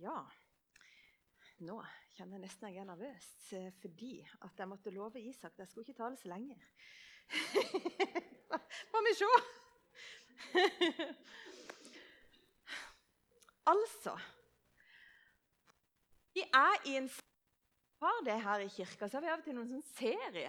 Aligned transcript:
Ja, 0.00 0.20
nå 1.60 1.74
kjenner 2.14 2.38
jeg 2.38 2.42
nesten 2.46 2.70
jeg 2.70 2.80
er 2.80 2.86
nervøs 2.88 3.26
eh, 3.52 3.66
fordi 3.82 4.14
at 4.46 4.62
jeg 4.62 4.68
måtte 4.70 4.92
love 4.94 5.20
Isak 5.20 5.52
at 5.52 5.58
jeg 5.60 5.68
skulle 5.68 5.84
ikke 5.84 5.98
tale 5.98 6.16
så 6.16 6.30
lenge. 6.32 6.56
Får 8.92 9.04
vi 9.04 9.12
se! 9.18 9.28
altså 13.74 14.16
Vi 16.32 16.46
er 16.48 16.88
i 16.88 16.96
en 17.02 17.10
har 18.00 18.24
det 18.24 18.40
her 18.40 18.64
i 18.64 18.72
kirka, 18.72 19.04
så 19.08 19.18
har 19.18 19.26
vi 19.26 19.32
av 19.34 19.42
og 19.42 19.44
til 19.44 19.58
noen 19.58 19.68
sånn 19.68 19.88
serie 19.98 20.48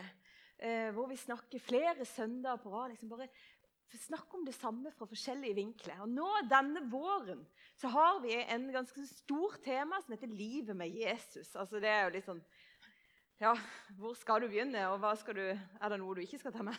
eh, 0.62 0.94
hvor 0.96 1.12
vi 1.12 1.20
snakker 1.20 1.60
flere 1.60 2.08
søndager 2.08 2.64
på 2.64 2.72
rad. 2.72 2.94
Liksom 2.94 3.12
bare 3.12 3.28
snakke 4.00 4.38
om 4.38 4.46
det 4.48 4.56
samme 4.56 4.92
fra 4.96 5.08
forskjellige 5.10 5.58
vinkler. 5.58 6.04
Og 6.04 6.12
nå 6.12 6.28
denne 6.50 6.84
våren 6.92 7.42
så 7.80 7.92
har 7.92 8.22
vi 8.24 8.38
en 8.40 8.70
ganske 8.72 9.04
stor 9.10 9.58
tema 9.64 10.00
som 10.02 10.14
heter 10.16 10.32
'Livet 10.32 10.76
med 10.76 10.94
Jesus'. 10.96 11.56
Altså 11.60 11.80
det 11.80 11.90
er 11.90 12.04
jo 12.06 12.14
litt 12.16 12.30
sånn 12.30 12.44
Ja, 13.42 13.56
hvor 13.98 14.14
skal 14.14 14.42
du 14.42 14.48
begynne, 14.48 14.84
og 14.94 15.00
hva 15.02 15.16
skal 15.18 15.34
du, 15.34 15.42
er 15.42 15.90
det 15.90 15.98
noe 15.98 16.16
du 16.16 16.22
ikke 16.22 16.38
skal 16.38 16.54
ta 16.54 16.62
med? 16.62 16.78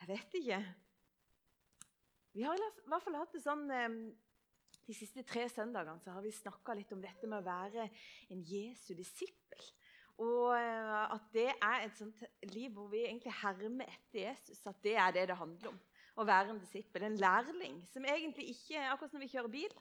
Jeg 0.00 0.08
vet 0.08 0.34
ikke. 0.34 0.58
Vi 2.34 2.42
har 2.42 2.54
i 2.54 2.66
hvert 2.86 3.02
fall 3.02 3.16
hatt 3.16 3.32
det 3.32 3.42
sånn 3.42 3.66
De 3.68 4.94
siste 4.94 5.24
tre 5.24 5.48
søndagene 5.48 6.00
så 6.00 6.12
har 6.12 6.22
vi 6.22 6.30
snakka 6.32 6.74
litt 6.76 6.92
om 6.92 7.00
dette 7.00 7.26
med 7.26 7.40
å 7.40 7.48
være 7.48 7.88
en 8.30 8.44
Jesu 8.44 8.94
disippel. 8.94 9.64
Og 10.18 10.54
eh, 10.56 11.14
at 11.14 11.28
det 11.34 11.50
er 11.52 11.84
et 11.84 11.98
sånt 11.98 12.22
liv 12.50 12.72
hvor 12.74 12.88
vi 12.90 13.04
egentlig 13.04 13.34
hermer 13.42 13.86
etter 13.86 14.24
Jesus. 14.24 14.64
At 14.66 14.80
det 14.82 14.96
er 14.98 15.12
det 15.14 15.28
det 15.30 15.36
handler 15.38 15.74
om 15.74 15.78
å 16.18 16.26
være 16.26 16.52
en 16.52 16.60
disippel, 16.62 17.06
en 17.06 17.20
lærling, 17.20 17.78
som 17.92 18.06
egentlig 18.08 18.50
ikke 18.54 18.82
Akkurat 18.90 19.12
som 19.12 19.20
når 19.20 19.26
vi 19.26 19.32
kjører 19.36 19.52
bil, 19.52 19.76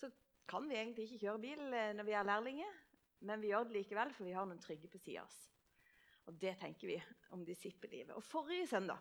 så 0.00 0.08
kan 0.48 0.68
vi 0.68 0.78
egentlig 0.78 1.06
ikke 1.06 1.26
kjøre 1.26 1.42
bil 1.42 1.76
eh, 1.76 1.92
når 1.96 2.08
vi 2.08 2.16
er 2.16 2.26
lærlinger, 2.26 2.80
men 3.28 3.42
vi 3.42 3.52
gjør 3.52 3.68
det 3.68 3.76
likevel, 3.76 4.12
for 4.16 4.28
vi 4.28 4.34
har 4.36 4.48
noen 4.48 4.62
trygge 4.62 4.88
på 4.88 5.00
sida 5.00 5.24
av 5.24 5.28
oss. 5.28 5.40
Og 6.30 6.36
Det 6.40 6.54
tenker 6.60 6.88
vi 6.88 6.96
om 7.34 7.44
disippellivet. 7.44 8.14
Og 8.16 8.24
Forrige 8.24 8.68
søndag 8.70 9.00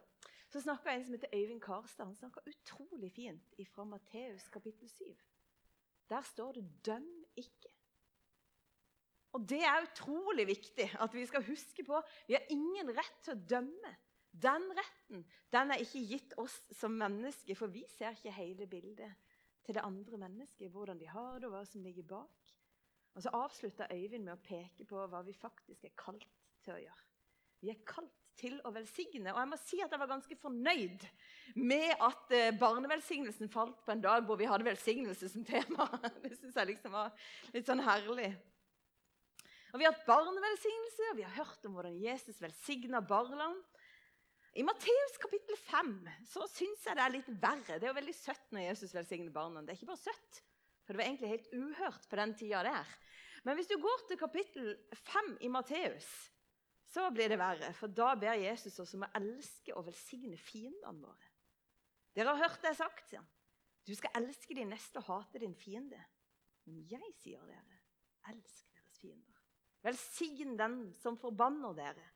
så 0.50 0.62
snakka 0.64 0.92
en 0.92 1.04
som 1.06 1.14
heter 1.14 1.36
Øyvind 1.36 1.62
Karstad. 1.62 2.08
Han 2.10 2.16
snakka 2.18 2.42
utrolig 2.50 3.12
fint 3.14 3.60
fra 3.70 3.86
Matteus 3.86 4.48
kapittel 4.50 4.90
7. 4.90 5.04
Der 6.10 6.22
står 6.26 6.52
det 6.58 6.64
'døm 6.86 7.26
ikke'. 7.38 7.76
Og 9.38 9.50
Det 9.50 9.62
er 9.62 9.86
utrolig 9.86 10.48
viktig 10.48 10.90
at 11.00 11.14
vi 11.14 11.26
skal 11.26 11.44
huske 11.46 11.84
på. 11.84 12.02
Vi 12.28 12.34
har 12.34 12.46
ingen 12.50 12.90
rett 12.98 13.20
til 13.22 13.34
å 13.34 13.44
dømme. 13.50 13.96
Den 14.32 14.66
retten 14.78 15.26
den 15.54 15.74
er 15.74 15.82
ikke 15.82 16.06
gitt 16.06 16.36
oss 16.38 16.60
som 16.78 16.94
mennesker, 17.00 17.58
for 17.58 17.72
vi 17.74 17.86
ser 17.98 18.14
ikke 18.14 18.36
hele 18.36 18.68
bildet 18.70 19.34
til 19.66 19.76
det 19.76 19.86
andre 19.86 20.18
mennesket. 20.22 20.72
Hvordan 20.72 21.00
de 21.00 21.10
har 21.10 21.40
det, 21.40 21.50
og 21.50 21.56
hva 21.56 21.64
som 21.66 21.84
ligger 21.84 22.06
bak. 22.08 22.54
Og 23.16 23.24
Så 23.24 23.34
avslutta 23.34 23.90
Øyvind 23.92 24.24
med 24.24 24.38
å 24.38 24.44
peke 24.44 24.86
på 24.88 25.08
hva 25.10 25.24
vi 25.26 25.34
faktisk 25.34 25.84
er 25.86 25.98
kalt 25.98 26.28
til 26.64 26.76
å 26.76 26.82
gjøre. 26.84 27.06
Vi 27.60 27.72
er 27.74 27.82
kalt 27.88 28.14
til 28.40 28.60
å 28.64 28.72
velsigne. 28.72 29.34
Og 29.34 29.40
jeg 29.42 29.50
må 29.52 29.58
si 29.60 29.80
at 29.84 29.92
jeg 29.92 30.02
var 30.02 30.12
ganske 30.14 30.38
fornøyd 30.40 31.06
med 31.60 31.90
at 32.06 32.36
eh, 32.36 32.54
barnevelsignelsen 32.60 33.52
falt 33.52 33.82
på 33.84 33.94
en 33.94 34.04
dag 34.04 34.24
hvor 34.28 34.40
vi 34.40 34.48
hadde 34.48 34.68
velsignelse 34.68 35.32
som 35.34 35.44
tema. 35.48 35.90
Det 36.24 36.38
syns 36.38 36.56
jeg 36.56 36.72
liksom 36.72 36.96
var 36.96 37.12
litt 37.56 37.68
sånn 37.68 37.84
herlig. 37.84 38.32
Og 39.74 39.82
Vi 39.82 39.86
har 39.86 39.94
hatt 39.94 40.08
barnevelsignelse, 40.08 41.12
og 41.12 41.20
vi 41.20 41.26
har 41.28 41.36
hørt 41.36 41.68
om 41.68 41.76
hvordan 41.78 42.00
Jesus 42.02 42.40
velsigna 42.42 43.04
barna. 43.06 43.52
I 44.58 44.64
Matteus 44.66 45.18
kapittel 45.22 45.58
5 45.62 45.92
så 46.26 46.48
syns 46.50 46.86
jeg 46.88 46.98
det 46.98 47.04
er 47.04 47.14
litt 47.14 47.30
verre. 47.42 47.78
Det 47.78 47.86
er 47.86 47.92
jo 47.92 48.00
veldig 48.00 48.16
søtt 48.18 48.50
når 48.56 48.66
Jesus 48.66 48.96
velsigner 48.96 49.34
barna. 49.34 49.62
Det 49.62 49.74
er 49.74 49.78
ikke 49.78 49.92
bare 49.92 50.02
søtt, 50.02 50.42
for 50.84 50.94
det 50.94 51.02
var 51.02 51.10
egentlig 51.10 51.34
helt 51.36 51.54
uhørt 51.54 52.10
på 52.10 52.20
den 52.20 52.34
tida 52.40 52.64
der. 52.66 52.98
Men 53.46 53.56
hvis 53.56 53.70
du 53.70 53.78
går 53.80 54.06
til 54.10 54.20
kapittel 54.20 54.72
5 54.98 55.32
i 55.46 55.52
Matteus, 55.54 56.10
så 56.90 57.06
blir 57.14 57.30
det 57.30 57.40
verre. 57.40 57.70
For 57.78 57.94
da 57.94 58.16
ber 58.20 58.42
Jesus 58.42 58.80
oss 58.82 58.96
om 58.98 59.06
å 59.06 59.12
elske 59.20 59.76
og 59.78 59.86
velsigne 59.88 60.40
fiendene 60.42 61.06
våre. 61.06 61.30
Dere 62.18 62.34
har 62.34 62.50
hørt 62.50 62.64
det 62.66 62.74
sagt, 62.80 63.06
sier 63.08 63.22
han. 63.22 63.30
Du 63.86 63.94
skal 63.98 64.18
elske 64.20 64.58
din 64.58 64.74
neste 64.74 65.02
og 65.02 65.08
hate 65.08 65.42
din 65.42 65.56
fiende. 65.58 66.02
Men 66.68 66.82
jeg 66.90 67.14
sier 67.22 67.46
dere, 67.48 67.80
elsk 68.34 68.66
deres 68.74 68.98
fiender. 69.02 69.38
Velsign 69.86 70.58
den 70.60 70.82
som 71.00 71.18
forbanner 71.18 71.78
dere. 71.78 72.10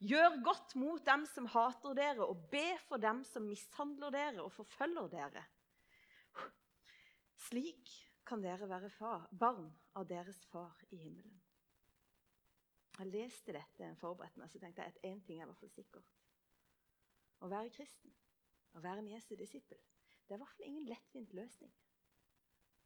Gjør 0.00 0.38
godt 0.44 0.74
mot 0.80 1.02
dem 1.04 1.26
som 1.28 1.48
hater 1.52 1.96
dere, 1.98 2.24
og 2.24 2.46
be 2.52 2.64
for 2.86 3.00
dem 3.02 3.20
som 3.28 3.44
mishandler 3.44 4.14
dere 4.14 4.44
og 4.44 4.52
forfølger 4.54 5.10
dere. 5.12 5.42
Slik 7.48 7.92
kan 8.24 8.40
dere 8.40 8.68
være 8.68 8.88
far, 8.94 9.26
barn 9.32 9.68
av 9.98 10.08
deres 10.08 10.40
far 10.48 10.80
i 10.90 11.02
himmelen. 11.02 11.36
Jeg 13.00 13.12
leste 13.12 13.52
dette 13.56 13.84
en 13.84 13.96
forberedte 13.96 14.40
meg, 14.40 14.50
så 14.52 14.60
tenkte 14.60 14.84
jeg 14.84 14.94
at 14.94 15.04
én 15.08 15.20
ting 15.24 15.40
er 15.40 15.46
i 15.46 15.50
hvert 15.50 15.60
fall 15.60 15.72
sikkert. 15.72 16.16
Å 17.40 17.48
være 17.48 17.72
kristen, 17.72 18.12
å 18.76 18.82
være 18.84 19.04
en 19.04 19.12
Jesu 19.12 19.34
disippel, 19.36 19.80
det 20.24 20.34
er 20.34 20.38
i 20.38 20.42
hvert 20.42 20.56
fall 20.56 20.68
ingen 20.68 20.88
lettvint 20.88 21.32
løsning. 21.36 21.72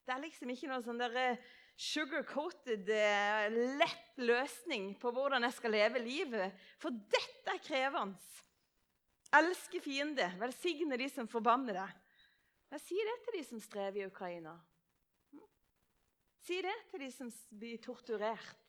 Det 0.04 0.14
er 0.14 0.22
liksom 0.22 0.50
ikke 0.52 0.68
noe 0.70 0.84
sånn 0.84 1.02
eh, 1.06 1.42
sugar-coated, 1.76 2.88
eh, 2.88 3.48
lett 3.78 4.18
løsning 4.22 4.92
på 5.00 5.10
hvordan 5.14 5.42
jeg 5.46 5.56
skal 5.56 5.74
leve 5.74 6.02
livet. 6.02 6.54
For 6.78 6.90
dette 6.90 7.54
er 7.54 7.62
krevende. 7.62 8.20
Elske 9.34 9.80
fiende, 9.82 10.28
velsigne 10.38 10.98
de 10.98 11.08
som 11.10 11.26
forbanner 11.26 11.80
deg. 11.80 12.00
Jeg 12.74 12.82
sier 12.84 13.08
det 13.10 13.16
til 13.24 13.38
de 13.38 13.42
som 13.48 13.62
strever 13.62 14.00
i 14.02 14.06
Ukraina. 14.06 14.54
Si 16.44 16.60
det 16.62 16.74
til 16.90 17.00
de 17.00 17.10
som 17.10 17.30
blir 17.56 17.80
torturert 17.82 18.60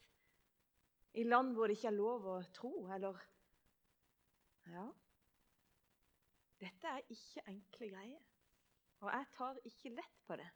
i 1.19 1.25
land 1.27 1.53
hvor 1.55 1.67
det 1.67 1.77
ikke 1.77 1.89
er 1.91 1.97
lov 1.97 2.27
å 2.31 2.37
tro, 2.55 2.73
eller 2.91 3.19
Ja. 4.65 4.87
Dette 6.57 6.87
er 6.87 7.01
ikke 7.13 7.43
enkle 7.51 7.89
greier. 7.91 8.21
Og 9.03 9.11
jeg 9.11 9.27
tar 9.35 9.59
ikke 9.69 9.91
lett 9.93 10.21
på 10.25 10.37
det. 10.39 10.47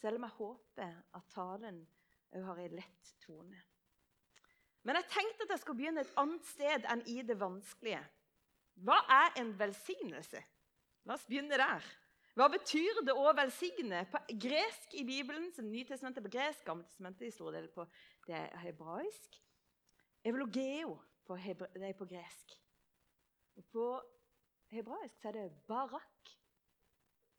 Selv 0.00 0.18
om 0.18 0.26
jeg 0.26 0.38
håper 0.38 0.96
at 1.14 1.30
talen 1.34 1.84
òg 2.34 2.44
har 2.48 2.60
en 2.64 2.76
lett 2.76 3.14
tone. 3.22 3.60
Men 4.84 4.98
jeg 4.98 5.10
tenkte 5.14 5.46
at 5.46 5.54
jeg 5.54 5.62
skulle 5.62 5.80
begynne 5.80 6.02
et 6.04 6.16
annet 6.20 6.46
sted 6.46 6.88
enn 6.92 7.04
i 7.08 7.20
det 7.24 7.36
vanskelige. 7.40 8.02
Hva 8.84 8.98
er 9.22 9.38
en 9.40 9.52
velsignelse? 9.58 10.42
La 11.08 11.16
oss 11.16 11.24
begynne 11.28 11.56
der. 11.56 11.86
Hva 12.34 12.48
betyr 12.50 12.98
det 13.06 13.14
å 13.14 13.30
velsigne? 13.36 14.02
På 14.10 14.18
gresk 14.42 14.96
i 14.98 15.04
Bibelen, 15.06 15.46
som 15.54 15.68
Nytestamentet 15.70 16.24
på 16.24 16.32
gresk, 16.34 16.64
Gammeltestamentet 16.66 17.28
i 17.28 17.34
stor 17.34 17.54
del 17.54 17.68
på 17.72 17.86
det 18.26 18.40
hebraisk. 18.64 19.38
Evologeo 20.26 20.96
på, 21.24 21.36
hebra, 21.38 21.68
det 21.76 21.92
er 21.92 21.96
på 21.96 22.08
gresk. 22.10 22.56
Og 23.54 23.68
på 23.70 23.86
hebraisk 24.74 25.20
så 25.22 25.30
er 25.30 25.38
det 25.38 25.62
barak. 25.68 26.34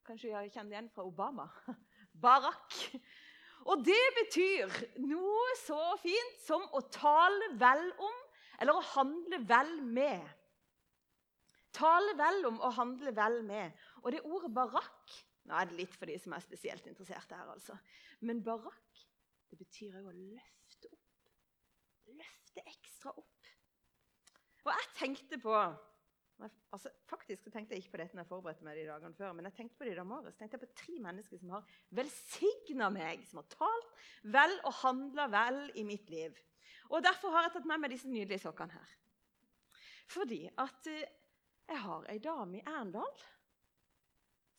Kanskje 0.05 0.31
jeg 0.31 0.53
kjenner 0.53 0.71
det 0.71 0.77
igjen 0.77 0.94
fra 0.95 1.05
Obama. 1.09 1.49
Barak. 2.21 2.77
Og 3.65 3.81
det 3.85 4.01
betyr 4.19 4.73
noe 5.01 5.53
så 5.63 5.79
fint 6.01 6.41
som 6.45 6.65
å 6.77 6.83
tale 6.93 7.51
vel 7.59 7.87
om 7.97 8.17
eller 8.61 8.77
å 8.77 8.87
handle 8.93 9.41
vel 9.49 9.71
med. 9.81 10.25
Tale 11.75 12.13
vel 12.15 12.45
om 12.51 12.59
og 12.61 12.75
handle 12.77 13.11
vel 13.15 13.41
med. 13.47 13.73
Og 14.03 14.13
det 14.15 14.25
ordet 14.25 14.53
barakk 14.55 15.21
Nå 15.45 15.53
er 15.53 15.67
det 15.69 15.75
litt 15.77 15.93
for 15.93 16.09
de 16.09 16.15
som 16.17 16.33
er 16.33 16.41
spesielt 16.41 16.87
interesserte 16.89 17.37
her, 17.37 17.51
altså. 17.53 17.75
Men 18.25 18.39
barakk 18.41 19.01
det 19.51 19.59
betyr 19.59 19.99
òg 19.99 20.07
å 20.09 20.13
løfte 20.15 20.89
opp. 20.89 21.27
Løfte 22.09 22.63
ekstra 22.65 23.13
opp. 23.13 23.51
Og 24.65 24.71
jeg 24.73 24.87
tenkte 24.97 25.37
på 25.43 25.53
Altså, 26.44 26.90
faktisk 27.07 27.47
tenkte 27.47 27.75
jeg 27.75 27.84
ikke 27.84 27.94
på 27.94 28.00
dette 28.01 28.18
når 28.18 28.25
jeg 28.25 28.29
forberedte 28.31 28.66
meg 28.68 28.75
de 28.75 28.88
dagene 28.90 29.16
før, 29.16 29.31
men 29.38 29.47
jeg 29.47 29.56
tenkte 29.56 29.78
på 29.79 29.88
det 29.88 29.94
i 29.94 30.00
dag 30.00 30.07
morges. 30.07 30.35
tenkte 30.35 30.57
jeg 30.57 30.63
på 30.66 30.79
tre 30.81 30.96
mennesker 31.06 31.40
som 31.40 31.53
har 31.56 31.69
velsigna 31.95 32.89
meg, 32.92 33.24
som 33.30 33.39
har 33.39 33.48
talt 33.54 33.94
vel 34.36 34.56
og 34.68 34.75
handla 34.81 35.30
vel 35.31 35.62
i 35.80 35.86
mitt 35.88 36.09
liv. 36.12 36.36
Og 36.92 37.04
Derfor 37.04 37.31
har 37.33 37.48
jeg 37.48 37.56
tatt 37.56 37.69
med 37.69 37.81
meg 37.81 37.94
disse 37.95 38.12
nydelige 38.12 38.44
sokkene 38.44 38.75
her. 38.75 38.92
Fordi 40.12 40.44
at 40.62 40.92
eh, 40.92 41.07
jeg 41.65 41.81
har 41.81 42.06
ei 42.12 42.19
dame 42.21 42.59
i 42.59 42.65
Erndal 42.69 43.24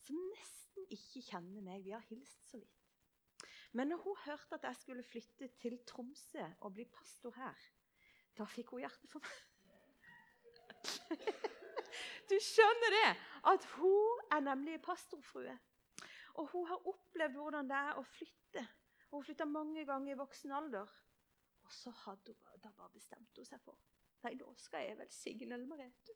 som 0.03 0.17
nesten 0.33 0.89
ikke 0.91 1.23
kjenner 1.29 1.63
meg. 1.63 1.85
Vi 1.85 1.95
har 1.95 2.03
hilst 2.09 2.49
så 2.49 2.59
vidt. 2.59 2.73
Men 3.77 3.91
når 3.91 4.01
hun 4.03 4.23
hørte 4.25 4.57
at 4.57 4.63
jeg 4.63 4.75
skulle 4.81 5.03
flytte 5.03 5.47
til 5.61 5.77
Tromsø 5.87 6.43
og 6.65 6.73
bli 6.73 6.87
pastor 6.91 7.35
her, 7.37 7.67
da 8.37 8.47
fikk 8.49 8.73
hun 8.73 8.83
hjertet 8.83 9.11
for 9.11 9.21
meg. 9.23 9.35
Du 12.27 12.35
skjønner 12.43 12.95
det? 12.97 13.09
At 13.47 13.65
hun 13.77 14.23
er 14.35 14.43
nemlig 14.43 14.81
pastorfrue. 14.83 15.55
Og 16.37 16.49
hun 16.51 16.67
har 16.69 16.89
opplevd 16.89 17.37
hvordan 17.39 17.69
det 17.69 17.77
er 17.77 17.99
å 17.99 18.05
flytte. 18.05 18.63
Hun 19.11 19.23
flytta 19.23 19.47
mange 19.49 19.85
ganger 19.87 20.13
i 20.13 20.19
voksen 20.19 20.53
alder. 20.53 20.89
Og 21.67 21.73
så 21.73 21.91
hadde 22.05 22.35
hun, 22.35 22.59
da 22.63 22.71
bare 22.71 22.93
bestemte 22.95 23.41
hun 23.41 23.47
seg 23.47 23.61
for 23.63 23.79
Nei, 24.25 24.33
nå 24.33 24.49
skal 24.57 24.81
jeg 24.81 24.97
velsigne 24.97 25.59
Merete. 25.61 26.15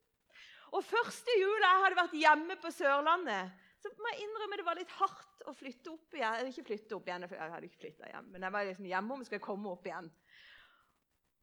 Og 0.73 0.81
første 0.83 1.35
jula 1.37 1.67
jeg 1.67 1.83
hadde 1.83 1.99
vært 1.99 2.15
hjemme 2.17 2.55
på 2.63 2.71
Sørlandet, 2.73 3.51
så 3.81 3.91
må 3.97 4.11
jeg 4.13 4.25
innrømme 4.25 4.57
det 4.57 4.65
var 4.65 4.79
litt 4.79 4.93
hardt 4.97 5.45
å 5.49 5.53
flytte 5.57 5.91
opp 5.93 6.15
igjen. 6.15 6.37
Eller 6.39 6.49
ikke 6.49 6.65
flytte 6.69 6.97
opp 6.97 7.09
igjen, 7.09 7.27
jeg 7.27 7.53
hadde 7.53 7.69
ikke 7.69 7.81
flytta 7.83 8.09
hjem, 8.09 8.31
men 8.33 8.45
jeg 8.47 8.55
var 8.55 8.67
liksom 8.67 8.89
hjemme 8.89 9.15
om 9.15 9.23
jeg 9.23 9.29
skulle 9.29 9.45
komme 9.45 9.73
opp 9.73 9.89
igjen. 9.89 10.09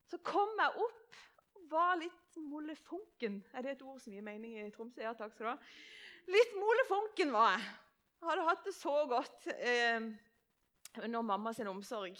Så 0.08 0.20
kom 0.24 0.54
jeg 0.56 0.84
opp 0.86 1.18
var 1.70 1.98
litt 2.00 2.38
molefonken. 2.40 3.40
Er 3.52 3.64
det 3.64 3.76
et 3.76 3.84
ord 3.86 4.00
som 4.02 4.14
gir 4.14 4.24
mening 4.24 4.56
i 4.60 4.70
Tromsø? 4.74 5.02
Ja, 5.04 5.14
takk 5.16 5.34
skal 5.34 5.46
du 5.46 5.50
ha. 5.52 5.58
Litt 6.28 6.56
molefonken 6.58 7.32
var 7.34 7.54
jeg. 7.56 7.68
Jeg 8.18 8.28
hadde 8.28 8.48
hatt 8.48 8.64
det 8.66 8.74
så 8.74 8.94
godt 9.08 9.46
eh, 9.54 10.08
under 11.04 11.22
mamma 11.22 11.52
sin 11.54 11.70
omsorg. 11.70 12.18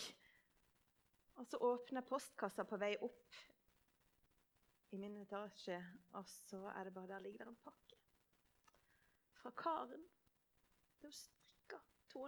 Og 1.39 1.47
så 1.47 1.59
åpner 1.63 2.01
jeg 2.01 2.09
postkassa 2.11 2.65
på 2.67 2.79
vei 2.81 2.95
opp 3.03 3.39
i 4.95 4.99
min 4.99 5.19
etasje, 5.21 5.77
og 6.17 6.25
så 6.31 6.63
er 6.73 6.89
det 6.89 6.95
bare 6.95 7.11
der 7.11 7.25
ligger 7.27 7.45
det 7.45 7.53
en 7.53 7.61
pakke. 7.65 7.99
Fra 9.43 9.53
Karen. 9.59 10.07
Det 10.99 11.11
er 11.11 11.15
strikka 11.15 11.79
to 12.11 12.25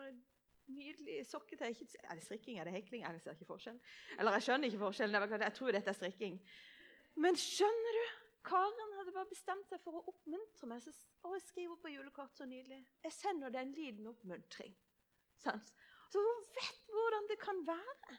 nydelige 0.70 1.25
sokketøy. 1.25 1.72
Er 2.05 2.14
det 2.14 2.22
strikking? 2.22 2.58
Er 2.58 2.64
det 2.64 2.72
hekling? 2.72 3.02
Jeg 3.02 3.20
ser 3.20 3.31
ikke 3.31 3.49
forskjellen. 3.49 3.81
Eller 4.19 4.37
jeg 4.37 4.46
skjønner 4.46 4.70
ikke 4.70 4.82
forskjellen. 4.84 5.43
Jeg 5.43 5.55
tror 5.56 5.72
dette 5.75 5.90
er 5.90 5.99
strikking. 5.99 6.37
Men 7.19 7.39
skjønner 7.39 7.99
du? 7.99 8.05
Karen 8.47 8.95
hadde 8.97 9.12
bare 9.12 9.29
bestemt 9.29 9.69
seg 9.69 9.83
for 9.85 9.99
å 9.99 10.05
oppmuntre 10.09 10.69
meg. 10.71 10.81
Så, 10.85 10.95
å, 11.27 11.35
jeg 11.37 11.45
skriver 11.45 11.77
på 11.83 11.93
julekort 11.93 12.37
så 12.39 12.47
nydelig. 12.49 12.81
Jeg 13.05 13.17
sender 13.17 13.53
deg 13.53 13.67
en 13.67 13.77
liten 13.77 14.09
oppmuntring. 14.11 14.73
Sånn. 15.43 15.61
Så 16.11 16.23
hun 16.25 16.43
vet 16.57 16.91
hvordan 16.91 17.29
det 17.31 17.39
kan 17.43 17.61
være. 17.69 18.19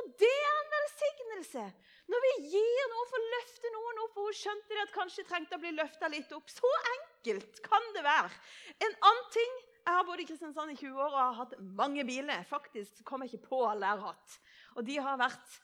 Og 0.00 0.10
det 0.20 0.30
er 0.30 0.56
en 0.56 0.70
velsignelse! 0.74 1.62
Når 2.10 2.22
vi 2.24 2.30
gir 2.54 2.86
noe 2.90 3.06
for 3.10 3.20
å 3.20 3.30
løfte 3.34 3.72
noen 3.74 4.00
opp, 4.04 4.18
og 4.18 4.28
hun 4.30 4.38
skjønte 4.38 4.74
det 4.76 4.84
at 4.84 4.94
kanskje 4.94 5.26
trengte 5.28 5.58
å 5.58 5.62
bli 5.62 5.72
løfta 5.74 6.10
litt 6.10 6.32
opp. 6.34 6.50
Så 6.50 6.70
enkelt 6.94 7.60
kan 7.66 7.90
det 7.96 8.04
være. 8.06 8.30
En 8.78 8.96
annen 9.10 9.28
ting 9.34 9.58
Jeg 9.80 9.96
har 9.96 10.04
bodd 10.04 10.20
i 10.20 10.24
Kristiansand 10.28 10.70
i 10.74 10.76
20 10.76 10.98
år 11.00 11.14
og 11.14 11.18
har 11.18 11.36
hatt 11.38 11.52
mange 11.78 12.02
biler. 12.06 12.42
Faktisk 12.46 12.98
kom 13.08 13.24
jeg 13.24 13.32
ikke 13.32 13.48
på 13.48 13.60
alle 13.64 13.88
jeg 13.88 13.98
har 14.02 14.12
hatt. 14.12 14.34
Og 14.76 14.84
de 14.86 14.98
har 15.00 15.16
vært 15.18 15.54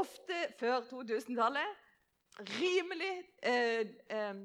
ofte 0.00 0.38
før 0.60 0.84
2000-tallet 0.90 1.82
rimelig 2.56 3.12
eh, 3.48 3.92
eh, 4.12 4.40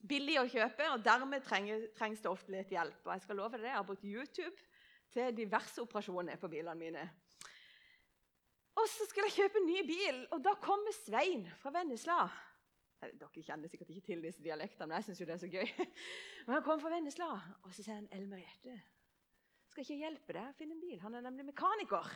billig 0.00 0.38
å 0.40 0.48
kjøpe, 0.48 0.86
og 0.94 1.02
dermed 1.04 1.44
trenger, 1.44 1.88
trengs 1.96 2.22
det 2.24 2.30
ofte 2.30 2.54
litt 2.54 2.72
hjelp. 2.72 3.00
Og 3.04 3.12
jeg 3.14 3.24
skal 3.24 3.40
love 3.40 3.58
deg, 3.58 3.68
jeg 3.68 3.78
har 3.78 3.88
brukt 3.88 4.06
YouTube 4.06 4.68
til 5.12 5.34
diverse 5.36 5.82
operasjoner 5.82 6.40
på 6.40 6.50
bilene 6.52 6.78
mine. 6.78 7.08
Og 8.80 8.86
så 8.88 9.04
skulle 9.08 9.28
jeg 9.28 9.42
kjøpe 9.42 9.60
en 9.60 9.68
ny 9.68 9.82
bil, 9.84 10.22
og 10.32 10.40
da 10.44 10.54
kommer 10.62 10.94
Svein 10.96 11.44
fra 11.60 11.72
Vennesla. 11.74 12.22
Dere 13.00 13.42
kjenner 13.44 13.68
sikkert 13.68 13.90
ikke 13.92 14.06
til 14.06 14.24
disse 14.24 14.44
dialektene, 14.44 14.88
men 14.88 15.00
jeg 15.00 15.10
syns 15.10 15.20
det 15.24 15.34
er 15.34 15.42
så 15.42 15.50
gøy. 15.50 15.68
Men 16.46 16.54
Han 16.56 16.64
kommer 16.64 16.82
fra 16.84 16.92
Vennesla, 16.94 17.28
og 17.64 17.72
så 17.72 17.82
sier 17.82 17.96
han 17.96 18.08
'Elmerete, 18.12 18.72
Merete, 18.72 18.80
skal 19.70 19.84
ikke 19.84 20.00
hjelpe 20.02 20.34
deg 20.36 20.48
å 20.48 20.56
finne 20.56 20.74
en 20.76 20.82
bil. 20.82 20.98
Han 21.00 21.14
er 21.14 21.24
nemlig 21.24 21.46
mekaniker. 21.48 22.10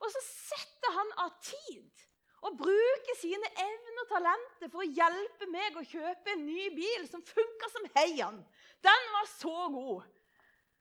Og 0.00 0.10
så 0.10 0.22
setter 0.26 0.96
han 0.96 1.12
av 1.24 1.36
tid 1.44 2.04
og 2.44 2.58
bruker 2.60 3.16
sine 3.16 3.48
evner 3.56 4.02
og 4.02 4.10
talenter 4.10 4.72
for 4.72 4.84
å 4.84 4.90
hjelpe 4.90 5.48
meg 5.52 5.78
å 5.80 5.86
kjøpe 5.86 6.34
en 6.34 6.44
ny 6.44 6.66
bil 6.76 7.06
som 7.08 7.24
funka 7.24 7.70
som 7.72 7.86
heian. 7.94 8.42
Den 8.84 9.08
var 9.14 9.30
så 9.30 9.54
god. 9.72 10.04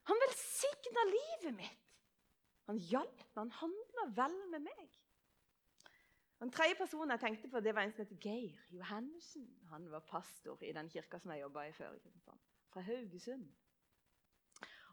Han 0.10 0.20
velsigna 0.26 1.06
livet 1.08 1.56
mitt. 1.56 1.80
Han 2.68 2.80
hjalp 2.80 3.24
meg, 3.24 3.38
han 3.38 3.56
handla 3.60 4.06
vel 4.18 4.36
med 4.52 4.68
meg. 4.68 5.00
Den 6.44 6.52
tredje 6.52 6.76
personen 6.76 7.14
jeg 7.16 7.22
tenkte 7.22 7.50
på, 7.52 7.62
det 7.64 7.72
var 7.76 7.86
en 7.86 7.94
som 7.96 8.04
heter 8.04 8.20
Geir 8.20 8.60
Johannessen. 8.76 9.46
Han 9.72 9.88
var 9.92 10.04
pastor 10.08 10.60
i 10.64 10.74
den 10.76 10.90
kirka 10.92 11.20
som 11.20 11.32
jeg 11.32 11.44
jobba 11.46 11.68
i 11.70 11.76
før. 11.76 11.96
Fra 12.74 12.84
Haugesund. 12.84 13.46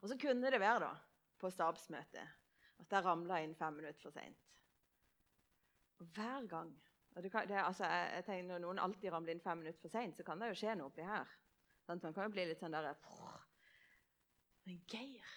Og 0.01 0.11
så 0.11 0.19
kunne 0.19 0.51
det 0.53 0.61
være 0.63 0.85
da, 0.85 0.93
på 1.43 1.51
stabsmøtet 1.51 2.40
at 2.81 2.97
jeg 2.97 3.05
ramla 3.05 3.41
inn 3.45 3.57
fem 3.59 3.77
minutter 3.77 4.03
for 4.03 4.15
seint. 4.15 4.47
Hver 6.01 6.47
gang 6.49 6.73
kan, 7.31 7.49
det, 7.49 7.59
altså, 7.59 7.85
jeg, 7.85 8.13
jeg 8.15 8.25
tenker, 8.25 8.47
Når 8.49 8.61
noen 8.63 8.79
alltid 8.81 9.13
ramler 9.13 9.35
inn 9.35 9.43
fem 9.45 9.59
minutter 9.61 9.83
for 9.83 9.93
seint, 9.93 10.17
så 10.17 10.25
kan 10.25 10.41
det 10.41 10.53
jo 10.53 10.61
skje 10.63 10.77
noe 10.79 10.89
oppi 10.89 11.05
her. 11.05 11.29
Sant? 11.87 12.05
Man 12.07 12.15
kan 12.17 12.29
jo 12.29 12.35
bli 12.37 12.47
litt 12.49 12.61
sånn 12.63 12.77
der 12.77 12.93
Men 14.65 14.79
Geir 14.89 15.35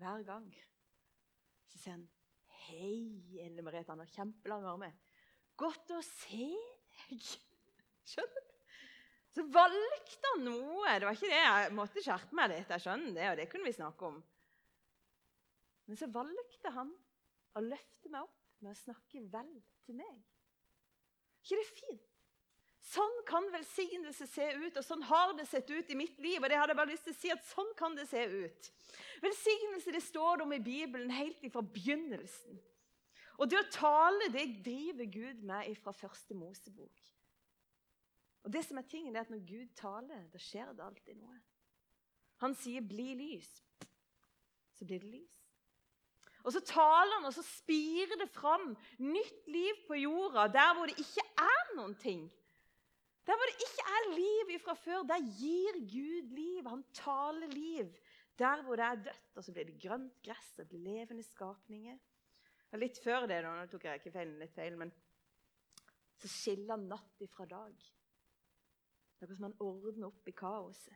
Hver 0.00 0.24
gang 0.26 0.48
så 1.66 1.78
sier 1.78 1.96
han 1.96 2.06
Hei, 2.66 3.38
Elle 3.44 3.62
Merete. 3.62 3.92
Han 3.92 4.00
har 4.02 4.10
kjempelange 4.10 4.70
armer. 4.72 4.94
Godt 5.60 5.92
å 5.94 6.00
se 6.02 6.48
deg. 6.96 7.28
Skjønner 8.10 8.42
du? 8.42 8.54
Så 9.36 9.44
valgte 9.52 10.32
han 10.32 10.46
noe. 10.46 10.94
Det 10.96 11.06
var 11.06 11.18
ikke 11.18 11.30
det 11.30 11.42
jeg 11.42 11.74
måtte 11.76 12.02
skjerpe 12.02 12.38
meg 12.38 12.50
litt. 12.54 12.72
Jeg 12.72 12.82
skjønner 12.86 13.12
det, 13.12 13.26
og 13.30 13.38
det 13.38 13.46
kunne 13.52 13.68
vi 13.68 13.76
snakke 13.76 14.08
om. 14.08 14.18
Men 15.86 15.98
så 15.98 16.08
valgte 16.10 16.72
han 16.74 16.90
å 17.56 17.62
løfte 17.62 18.10
meg 18.12 18.26
opp 18.26 18.62
med 18.62 18.72
å 18.72 18.78
snakke 18.78 19.22
vel 19.32 19.52
til 19.86 19.98
meg. 19.98 20.20
ikke 21.42 21.58
det 21.60 21.66
fint? 21.78 22.12
Sånn 22.86 23.16
kan 23.26 23.48
velsignelse 23.50 24.28
se 24.30 24.44
ut, 24.54 24.76
og 24.78 24.84
sånn 24.84 25.02
har 25.08 25.32
det 25.34 25.48
sett 25.50 25.70
ut 25.70 25.88
i 25.90 25.98
mitt 25.98 26.18
liv. 26.22 26.38
og 26.42 26.48
det 26.48 26.58
hadde 26.58 26.74
jeg 26.74 26.78
bare 26.78 26.92
lyst 26.92 27.04
til 27.08 27.14
å 27.16 27.18
si 27.18 27.32
at 27.34 27.48
sånn 27.48 27.72
kan 27.78 27.96
det 27.98 28.06
se 28.06 28.22
ut. 28.22 28.70
Velsignelse 29.22 29.94
det 29.94 30.02
står 30.06 30.36
det 30.36 30.46
om 30.46 30.54
i 30.54 30.62
Bibelen 30.62 31.10
helt 31.10 31.42
fra 31.50 31.62
begynnelsen. 31.62 32.60
Og 33.38 33.50
det 33.50 33.58
å 33.58 33.70
tale 33.72 34.30
det 34.32 34.46
driver 34.64 35.10
Gud 35.12 35.42
med 35.44 35.74
fra 35.82 35.92
første 35.92 36.34
Mosebok. 36.34 37.02
Og 38.46 38.52
det 38.54 38.62
som 38.64 38.78
er 38.78 38.86
tingen 38.86 39.16
er 39.16 39.26
at 39.26 39.30
Når 39.30 39.42
Gud 39.48 39.74
taler, 39.76 40.28
da 40.30 40.38
skjer 40.38 40.72
det 40.72 40.84
alltid 40.84 41.18
noe. 41.18 41.40
Han 42.44 42.54
sier 42.54 42.80
'bli 42.80 43.14
lys', 43.16 43.62
så 44.76 44.84
blir 44.84 45.00
det 45.00 45.10
lys. 45.10 45.45
Og 46.46 46.54
så 46.54 46.62
taler 46.62 47.16
han, 47.16 47.26
og 47.26 47.34
så 47.34 47.42
spirer 47.42 48.20
det 48.20 48.28
fram 48.30 48.68
nytt 49.02 49.48
liv 49.50 49.80
på 49.88 49.98
jorda, 49.98 50.46
der 50.54 50.74
hvor 50.76 50.86
det 50.86 51.00
ikke 51.02 51.24
er 51.42 51.72
noen 51.74 51.96
ting. 51.98 52.26
Der 53.26 53.34
hvor 53.34 53.50
det 53.50 53.64
ikke 53.66 53.86
er 53.98 54.12
liv 54.14 54.52
fra 54.62 54.76
før, 54.78 55.02
der 55.08 55.24
gir 55.40 55.80
Gud 55.90 56.28
liv. 56.36 56.68
Han 56.68 56.84
taler 56.94 57.50
liv. 57.50 57.90
Der 58.38 58.62
hvor 58.62 58.78
det 58.78 58.84
er 58.84 59.02
dødt, 59.08 59.32
og 59.34 59.44
så 59.44 59.52
blir 59.52 59.66
det 59.66 59.80
grønt 59.82 60.22
gress, 60.22 60.52
det 60.56 60.78
levende 60.78 61.24
skapninger. 61.26 61.98
Litt 62.76 62.98
før 63.02 63.24
det, 63.26 63.40
nå 63.42 63.54
tok 63.72 63.86
jeg 63.88 64.00
ikke 64.00 64.12
feil, 64.18 64.32
litt 64.38 64.54
feil, 64.54 64.76
men 64.76 64.92
så 66.20 66.28
skiller 66.30 66.78
natt 66.80 67.24
ifra 67.24 67.46
dag. 67.48 67.74
Det 69.16 69.26
er 69.26 69.34
som 69.34 69.48
han 69.48 69.58
ordner 69.64 70.10
opp 70.10 70.28
i 70.28 70.34
kaoset. 70.36 70.94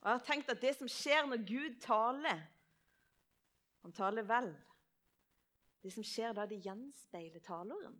Og 0.00 0.08
jeg 0.08 0.18
har 0.18 0.26
tenkt 0.26 0.50
at 0.50 0.62
det 0.62 0.72
som 0.74 0.90
skjer 0.90 1.28
når 1.28 1.44
Gud 1.46 1.78
taler 1.84 2.40
Han 3.82 3.92
taler 3.94 4.22
vel. 4.22 4.52
Det 5.82 5.92
som 5.92 6.06
skjer 6.06 6.34
da 6.36 6.46
det 6.46 6.60
gjenspeiler 6.62 7.42
taleren. 7.42 7.96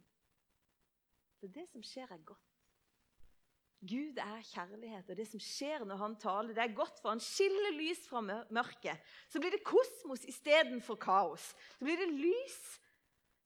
For 1.41 1.51
det 1.51 1.67
som 1.71 1.83
skjer, 1.83 2.11
er 2.15 2.23
godt. 2.27 2.49
Gud 3.83 4.21
er 4.23 4.45
kjærlighet, 4.47 5.09
og 5.11 5.19
det 5.19 5.25
som 5.27 5.43
skjer 5.43 5.83
når 5.83 5.99
han 5.99 6.15
taler, 6.23 6.55
det 6.55 6.63
er 6.63 6.77
godt, 6.77 7.01
for 7.03 7.11
han 7.11 7.23
skiller 7.23 7.75
lys 7.75 8.05
fra 8.07 8.23
mørket. 8.23 9.03
Så 9.27 9.43
blir 9.43 9.51
det 9.51 9.65
kosmos 9.67 10.23
istedenfor 10.31 11.01
kaos. 11.03 11.49
Så 11.79 11.89
blir 11.89 11.99
det 11.99 12.13
lys 12.15 12.61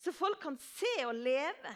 så 0.06 0.12
folk 0.12 0.40
kan 0.42 0.58
se 0.62 1.06
og 1.06 1.14
leve. 1.14 1.74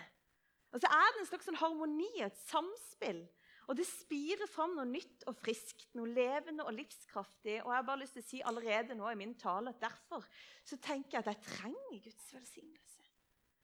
Og 0.71 0.81
så 0.81 0.87
er 0.87 1.09
det 1.13 1.23
en 1.23 1.29
slags 1.31 1.49
sånn 1.49 1.59
harmoni, 1.59 2.11
et 2.23 2.37
samspill. 2.47 3.25
Og 3.71 3.77
det 3.79 3.87
spirer 3.87 4.51
fram 4.51 4.73
noe 4.75 4.89
nytt 4.89 5.23
og 5.31 5.37
friskt, 5.39 5.85
noe 5.95 6.11
levende 6.11 6.65
og 6.67 6.75
livskraftig. 6.75 7.61
Og 7.63 7.69
jeg 7.71 7.77
har 7.77 7.85
bare 7.87 8.01
lyst 8.01 8.17
til 8.19 8.25
å 8.25 8.27
si 8.27 8.41
allerede 8.43 8.97
nå 8.99 9.07
i 9.13 9.19
min 9.21 9.37
tale 9.39 9.71
at 9.71 9.85
derfor 9.85 10.27
så 10.67 10.79
tenker 10.83 11.17
jeg 11.17 11.23
at 11.23 11.31
jeg 11.31 11.45
trenger 11.53 12.01
Guds 12.09 12.33
velsignelse. 12.35 13.07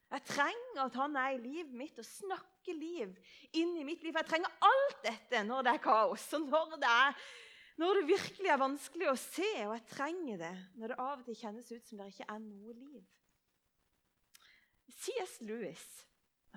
Jeg 0.06 0.22
trenger 0.28 0.84
at 0.84 1.00
han 1.00 1.18
er 1.18 1.34
i 1.34 1.42
livet 1.42 1.74
mitt 1.74 1.98
og 1.98 2.06
snakker 2.06 2.78
liv 2.78 3.16
inn 3.58 3.74
i 3.80 3.88
mitt 3.88 4.06
liv. 4.06 4.14
Jeg 4.14 4.30
trenger 4.30 4.54
alt 4.68 5.02
dette 5.02 5.42
når 5.42 5.66
det 5.66 5.74
er 5.74 5.84
kaos, 5.88 6.30
og 6.38 6.46
når 6.46 6.78
det, 6.78 6.94
er, 7.02 7.28
når 7.82 7.98
det 7.98 8.08
virkelig 8.14 8.52
er 8.54 8.62
vanskelig 8.62 9.10
å 9.10 9.18
se. 9.18 9.52
Og 9.66 9.74
jeg 9.74 9.88
trenger 9.90 10.42
det 10.46 10.56
når 10.78 10.94
det 10.94 11.02
av 11.02 11.16
og 11.18 11.26
til 11.26 11.40
kjennes 11.42 11.72
ut 11.74 11.90
som 11.90 11.98
det 11.98 12.12
ikke 12.14 12.30
er 12.30 12.44
noe 12.46 12.78
liv. 12.78 13.02
C.S. 15.02 15.40
Lewis 15.42 15.88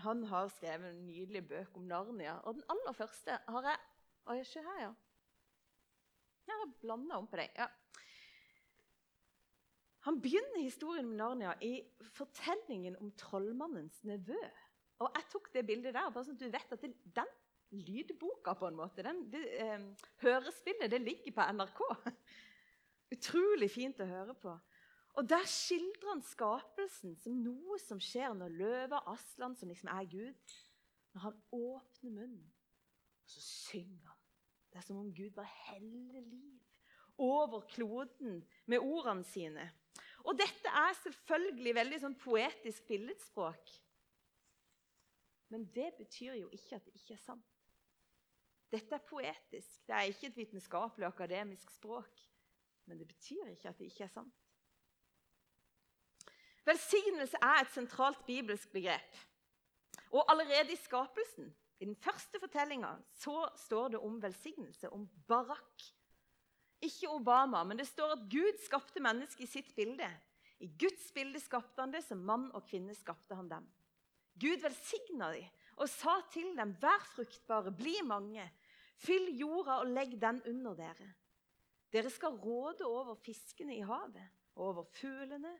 han 0.03 0.23
har 0.29 0.49
skrevet 0.53 0.91
en 0.91 1.05
nydelig 1.07 1.43
bøk 1.49 1.77
om 1.77 1.87
Narnia. 1.89 2.37
Og 2.47 2.57
den 2.57 2.65
aller 2.71 2.95
første 2.97 3.39
har 3.47 3.71
jeg 3.71 3.85
Å, 4.29 4.33
jeg 4.37 4.45
ser 4.45 4.65
her, 4.67 4.81
ja. 4.83 4.89
Jeg 6.45 6.57
har 6.59 6.73
blanda 6.83 7.17
om 7.17 7.27
på 7.29 7.37
deg. 7.39 7.55
Ja. 7.57 7.65
Han 10.05 10.19
begynner 10.21 10.61
historien 10.61 11.07
om 11.09 11.15
Narnia 11.17 11.55
i 11.65 11.79
fortellingen 12.15 12.97
om 13.01 13.09
trollmannens 13.17 14.03
nevø. 14.05 14.37
Og 14.99 15.09
jeg 15.15 15.27
tok 15.31 15.49
det 15.55 15.65
bildet 15.65 15.95
der, 15.95 16.11
bare 16.13 16.27
sånn 16.27 16.37
at 16.37 16.43
du 16.43 16.51
vet 16.51 16.75
at 16.75 16.83
det, 16.83 16.91
den 17.15 17.33
lydboka 17.87 18.53
på 18.59 18.69
en 18.69 18.77
måte, 18.77 19.03
den, 19.05 19.23
det, 19.31 19.43
eh, 19.61 20.07
hørespillet, 20.23 20.91
det 20.91 21.01
ligger 21.01 21.35
på 21.35 21.47
NRK. 21.55 21.83
Utrolig 23.15 23.69
fint 23.73 24.01
å 24.03 24.09
høre 24.09 24.35
på. 24.37 24.53
Og 25.19 25.29
Der 25.29 25.43
skildrer 25.51 26.13
han 26.13 26.21
skapelsen 26.23 27.17
som 27.19 27.41
noe 27.43 27.75
som 27.83 27.99
skjer 27.99 28.31
når 28.39 28.53
løva 28.55 29.01
Aslan, 29.11 29.57
som 29.59 29.67
liksom 29.67 29.89
er 29.91 30.07
Gud, 30.07 30.53
når 31.11 31.25
han 31.25 31.41
åpner 31.51 32.13
munnen, 32.13 32.45
og 33.25 33.33
så 33.33 33.43
synger 33.43 34.05
han. 34.07 34.21
Det 34.71 34.79
er 34.79 34.85
som 34.85 35.01
om 35.01 35.09
Gud 35.11 35.33
bare 35.35 35.51
heller 35.65 36.23
liv 36.23 36.61
over 37.19 37.65
kloden 37.67 38.39
med 38.65 38.79
ordene 38.79 39.27
sine. 39.27 39.67
Og 40.23 40.39
dette 40.39 40.71
er 40.71 40.95
selvfølgelig 41.01 41.75
veldig 41.75 41.99
sånn 42.05 42.15
poetisk 42.21 42.87
billedspråk. 42.87 43.75
Men 45.51 45.65
det 45.75 45.89
betyr 45.97 46.37
jo 46.39 46.47
ikke 46.55 46.77
at 46.77 46.87
det 46.87 46.95
ikke 46.95 47.17
er 47.17 47.25
sant. 47.25 47.55
Dette 48.71 48.95
er 48.95 49.09
poetisk. 49.09 49.81
Det 49.83 49.97
er 49.97 50.13
ikke 50.13 50.29
et 50.31 50.39
vitenskapelig 50.45 51.09
akademisk 51.09 51.75
språk. 51.75 52.23
Men 52.87 53.01
det 53.01 53.09
betyr 53.09 53.51
ikke 53.51 53.73
at 53.73 53.81
det 53.81 53.89
ikke 53.91 54.07
er 54.07 54.13
sant. 54.13 54.48
Velsignelse 56.65 57.39
er 57.41 57.61
et 57.61 57.73
sentralt 57.73 58.21
bibelsk 58.27 58.71
begrep. 58.73 59.17
Og 60.11 60.25
allerede 60.31 60.73
i 60.73 60.79
skapelsen, 60.79 61.53
i 61.79 61.85
den 61.85 61.95
første 61.95 62.39
fortellinga, 62.39 62.91
så 63.15 63.47
står 63.55 63.93
det 63.93 63.99
om 64.03 64.17
velsignelse, 64.21 64.89
om 64.89 65.07
barakk. 65.27 65.85
Ikke 66.81 67.11
Obama, 67.11 67.63
men 67.63 67.79
det 67.79 67.87
står 67.87 68.15
at 68.15 68.25
Gud 68.31 68.59
skapte 68.63 69.03
mennesket 69.03 69.45
i 69.45 69.51
sitt 69.51 69.75
bilde. 69.75 70.07
I 70.59 70.67
Guds 70.79 71.11
bilde 71.15 71.39
skapte 71.39 71.81
han 71.81 71.93
det, 71.93 72.03
som 72.03 72.19
mann 72.25 72.49
og 72.55 72.65
kvinne 72.67 72.95
skapte 72.95 73.35
han 73.35 73.47
dem. 73.51 73.67
Gud 74.39 74.59
velsigna 74.63 75.31
dem 75.35 75.47
og 75.79 75.87
sa 75.87 76.17
til 76.31 76.51
dem, 76.57 76.73
vær 76.81 77.03
fruktbare, 77.13 77.71
bli 77.71 77.95
mange, 78.03 78.43
fyll 78.99 79.29
jorda 79.39 79.77
og 79.79 79.93
legg 79.95 80.17
den 80.19 80.41
under 80.51 80.75
dere. 80.75 81.07
Dere 81.93 82.11
skal 82.11 82.35
råde 82.35 82.83
over 82.85 83.15
fiskene 83.23 83.77
i 83.77 83.85
havet, 83.87 84.27
og 84.59 84.65
over 84.73 84.89
fuglene 84.99 85.53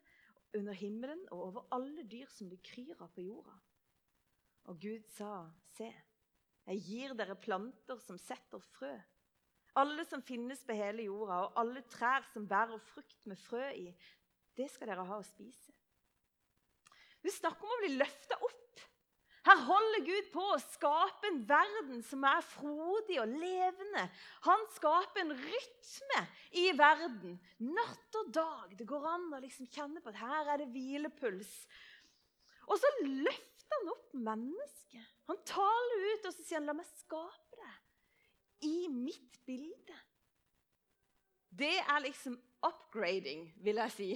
under 0.58 0.74
himmelen 0.74 1.22
og 1.32 1.42
over 1.48 1.68
alle 1.76 2.04
dyr 2.10 2.30
som 2.34 2.50
det 2.50 2.62
kryr 2.66 2.98
av 3.00 3.12
på 3.14 3.26
jorda. 3.26 3.56
Og 4.70 4.80
Gud 4.82 5.06
sa, 5.16 5.46
se, 5.78 5.90
jeg 6.70 6.84
gir 6.86 7.16
dere 7.18 7.38
planter 7.40 8.02
som 8.04 8.20
setter 8.22 8.62
frø. 8.76 8.92
Alle 9.80 10.04
som 10.10 10.22
finnes 10.26 10.62
på 10.66 10.76
hele 10.78 11.06
jorda, 11.08 11.44
og 11.46 11.60
alle 11.62 11.84
trær 11.90 12.26
som 12.34 12.48
bærer 12.50 12.82
frukt 12.92 13.26
med 13.30 13.40
frø 13.42 13.70
i, 13.78 13.88
det 14.58 14.68
skal 14.74 14.92
dere 14.92 15.06
ha 15.08 15.20
å 15.20 15.26
spise. 15.26 15.74
Du 17.24 17.30
snakker 17.34 17.66
om 17.66 17.76
å 17.76 17.82
bli 17.84 17.96
løfta 17.98 18.38
opp. 18.46 18.56
Her 19.50 19.64
holder 19.66 20.04
Gud 20.06 20.28
på 20.30 20.44
å 20.46 20.58
skape 20.62 21.26
en 21.26 21.40
verden 21.50 22.04
som 22.06 22.22
er 22.28 22.44
frodig 22.46 23.16
og 23.18 23.32
levende. 23.34 24.04
Han 24.46 24.66
skaper 24.76 25.24
en 25.24 25.32
rytme 25.34 26.20
i 26.62 26.68
verden. 26.78 27.40
Natt 27.66 28.18
og 28.20 28.28
dag. 28.36 28.76
Det 28.78 28.86
går 28.90 29.08
an 29.10 29.26
å 29.34 29.40
liksom 29.42 29.72
kjenne 29.74 30.04
på 30.04 30.12
at 30.12 30.20
her 30.22 30.52
er 30.54 30.62
det 30.62 30.68
hvilepuls. 30.70 31.50
Og 32.70 32.78
så 32.78 32.92
løfter 33.08 33.80
han 33.80 33.90
opp 33.96 34.14
mennesket. 34.30 35.08
Han 35.32 35.42
taler 35.50 36.06
ut 36.12 36.28
og 36.30 36.36
så 36.36 36.44
sier 36.44 36.60
han, 36.60 36.68
'La 36.70 36.76
meg 36.78 36.92
skape 37.00 37.58
det 37.58 38.70
i 38.70 38.88
mitt 38.94 39.40
bilde'. 39.50 39.98
Det 41.50 41.80
er 41.80 42.06
liksom 42.06 42.38
upgrading, 42.66 43.50
vil 43.66 43.82
jeg 43.82 43.96
si. 43.96 44.12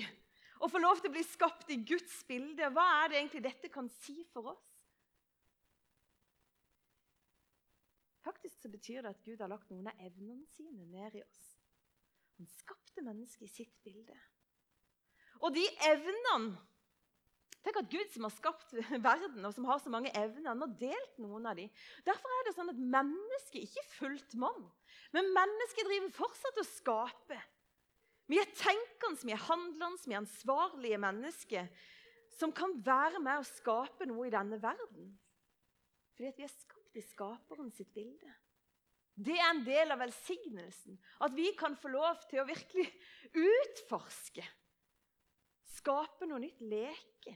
Å 0.61 0.69
få 0.69 0.77
lov 0.77 1.01
til 1.01 1.09
å 1.09 1.15
bli 1.17 1.25
skapt 1.25 1.73
i 1.73 1.79
Guds 1.81 2.21
bilde. 2.29 2.69
Hva 2.69 2.85
er 3.01 3.09
det 3.09 3.17
egentlig 3.17 3.43
dette 3.49 3.73
kan 3.73 3.89
si 4.03 4.21
for 4.29 4.53
oss? 4.53 4.72
Faktisk 8.23 8.61
så 8.63 8.71
betyr 8.71 9.03
det 9.03 9.13
at 9.13 9.23
Gud 9.25 9.41
har 9.43 9.51
lagt 9.51 9.71
noen 9.71 9.89
av 9.91 9.99
evnene 10.03 10.47
sine 10.55 10.85
ned 10.87 11.19
i 11.19 11.23
oss. 11.25 11.47
Han 12.39 12.47
skapte 12.49 13.03
mennesket 13.05 13.49
i 13.49 13.51
sitt 13.51 13.73
bilde. 13.85 14.15
Og 15.43 15.51
de 15.55 15.65
evnene 15.89 16.55
Tenk 17.63 17.77
at 17.79 17.91
Gud 17.93 18.09
som 18.11 18.25
har 18.27 18.33
skapt 18.35 18.73
verden, 19.05 19.45
og 19.47 19.53
som 19.55 19.63
har 19.69 19.77
så 19.79 19.91
mange 19.91 20.11
evner, 20.19 20.49
han 20.49 20.63
har 20.65 20.71
delt 20.81 21.19
noen 21.23 21.45
av 21.47 21.55
dem. 21.55 21.69
Derfor 22.03 22.33
er 22.35 22.47
det 22.47 22.55
sånn 22.57 22.71
at 22.73 22.81
mennesket 22.95 23.63
ikke 23.63 23.85
fullt 23.93 24.35
mann, 24.35 24.65
men 25.15 25.31
mennesket 25.31 25.87
driver 25.87 26.11
fortsatt 26.17 26.59
å 26.59 26.65
skape. 26.67 27.39
Vi 28.27 28.39
er 28.41 28.51
tenkende, 28.51 29.23
vi 29.23 29.31
er 29.35 29.45
handlende, 29.47 30.03
vi 30.03 30.15
er 30.15 30.21
ansvarlige 30.25 30.99
mennesker 31.05 31.71
som 32.35 32.51
kan 32.55 32.75
være 32.83 33.21
med 33.23 33.39
å 33.39 33.47
skape 33.47 34.07
noe 34.09 34.27
i 34.27 34.33
denne 34.33 34.59
verden. 34.59 35.13
Fordi 36.13 36.29
at 36.29 36.39
vi 36.39 36.45
er 36.45 36.53
skapt 36.53 36.97
i 36.99 37.05
skaperen 37.05 37.71
sitt 37.73 37.93
bilde. 37.93 38.31
Det 39.13 39.35
er 39.37 39.49
en 39.51 39.63
del 39.65 39.93
av 39.93 40.01
velsignelsen. 40.01 40.97
At 41.21 41.33
vi 41.37 41.51
kan 41.57 41.75
få 41.77 41.91
lov 41.93 42.21
til 42.29 42.41
å 42.41 42.47
virkelig 42.49 42.87
utforske. 43.33 44.45
Skape 45.75 46.29
noe 46.29 46.41
nytt. 46.41 46.61
Leke. 46.61 47.35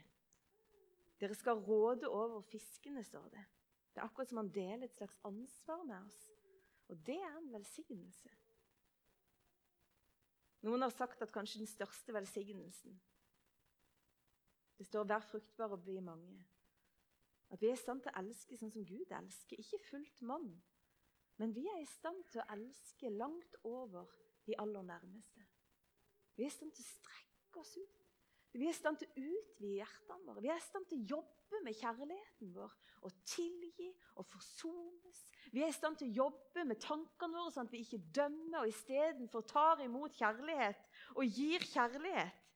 Dere 1.17 1.38
skal 1.38 1.62
råde 1.65 2.10
over 2.10 2.43
fiskene, 2.46 3.03
står 3.05 3.29
det. 3.34 3.46
Det 3.93 4.01
er 4.01 4.05
akkurat 4.05 4.29
som 4.29 4.41
han 4.43 4.51
deler 4.53 4.86
et 4.86 4.98
slags 4.98 5.17
ansvar 5.25 5.86
med 5.86 5.98
oss. 6.03 6.19
Og 6.88 7.00
det 7.05 7.17
er 7.17 7.31
en 7.39 7.50
velsignelse. 7.53 8.29
Noen 10.65 10.86
har 10.86 10.93
sagt 10.93 11.22
at 11.22 11.34
kanskje 11.34 11.62
den 11.62 11.69
største 11.69 12.13
velsignelsen 12.13 12.96
Det 14.77 14.86
står 14.86 15.05
'vær 15.05 15.24
fruktbar 15.25 15.72
og 15.74 15.84
bli 15.84 16.00
mange'. 16.00 16.43
At 17.50 17.62
vi 17.62 17.70
er 17.70 17.77
i 17.77 17.80
stand 17.80 18.01
til 18.04 18.12
å 18.12 18.20
elske 18.22 18.58
sånn 18.60 18.74
som 18.74 18.86
Gud 18.88 19.13
elsker. 19.20 19.62
Ikke 19.62 19.80
fullt 19.89 20.22
mann, 20.27 20.50
men 21.38 21.54
vi 21.56 21.68
er 21.70 21.80
i 21.82 21.89
stand 21.89 22.24
til 22.32 22.42
å 22.42 22.50
elske 22.58 23.12
langt 23.13 23.56
over 23.68 24.10
de 24.48 24.58
aller 24.60 24.84
nærmeste. 24.84 25.46
Vi 26.36 26.46
er 26.46 26.51
i 26.51 26.54
stand 26.54 26.74
til 26.75 26.86
å 26.86 26.92
strekke 26.92 27.62
oss 27.62 27.77
ut. 27.77 28.04
Vi 28.58 28.66
er 28.66 28.74
i 28.74 28.77
stand 28.77 28.98
til 28.98 29.10
å 29.10 29.22
utvide 29.22 29.77
hjertene 29.77 30.25
våre. 30.25 30.42
Vi 30.42 30.50
er 30.50 30.58
i 30.58 30.66
stand 30.66 30.88
til 30.89 31.01
å 31.01 31.10
jobbe 31.18 31.62
med 31.66 31.77
kjærligheten 31.77 32.54
vår 32.56 32.75
og 33.06 33.20
tilgi 33.30 33.92
og 34.18 34.25
forsones. 34.32 35.20
Vi 35.54 35.62
er 35.62 35.70
i 35.70 35.75
stand 35.75 36.00
til 36.00 36.10
å 36.10 36.25
jobbe 36.25 36.66
med 36.66 36.82
tankene 36.82 37.38
våre 37.38 37.54
sånn 37.54 37.70
at 37.70 37.75
vi 37.75 37.84
ikke 37.86 38.01
dømmer 38.16 38.63
og 38.63 38.72
istedenfor 38.72 39.46
tar 39.48 39.84
imot 39.86 40.18
kjærlighet 40.18 40.82
og 41.16 41.38
gir 41.38 41.66
kjærlighet. 41.70 42.47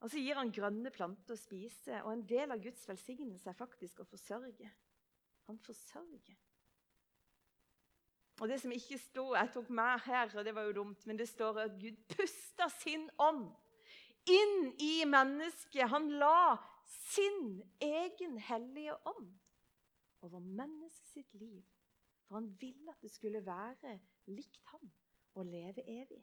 Og 0.00 0.10
så 0.10 0.20
gir 0.22 0.38
han 0.38 0.52
grønne 0.54 0.90
planter 0.94 1.34
å 1.34 1.40
spise. 1.40 2.02
Og 2.04 2.12
en 2.12 2.26
del 2.28 2.54
av 2.54 2.62
Guds 2.62 2.84
velsignelse 2.88 3.50
er 3.50 3.58
faktisk 3.58 4.02
å 4.02 4.06
forsørge. 4.06 4.70
Han 5.48 5.58
forsørger. 5.64 6.36
Og 8.38 8.46
det 8.48 8.60
som 8.62 8.72
ikke 8.72 8.98
sto, 9.02 9.32
Jeg 9.34 9.50
tok 9.54 9.70
med 9.70 9.98
her, 10.04 10.30
og 10.38 10.44
det 10.44 10.54
var 10.54 10.68
jo 10.68 10.72
dumt, 10.72 11.06
men 11.06 11.18
det 11.18 11.28
står 11.28 11.58
at 11.64 11.80
Gud 11.80 11.96
pusta 12.14 12.68
sin 12.70 13.08
ånd 13.18 13.48
inn 14.30 14.74
i 14.78 15.04
mennesket. 15.08 15.88
Han 15.90 16.10
la 16.20 16.56
sin 16.86 17.62
egen 17.80 18.38
hellige 18.38 18.94
ånd 19.06 19.32
over 20.22 20.38
mennesket 20.38 21.08
sitt 21.08 21.34
liv. 21.34 21.64
For 22.26 22.38
han 22.38 22.50
ville 22.60 22.92
at 22.92 23.02
det 23.02 23.10
skulle 23.10 23.46
være 23.46 23.98
likt 24.26 24.66
ham 24.72 24.90
og 25.34 25.46
leve 25.46 25.82
evig. 25.88 26.22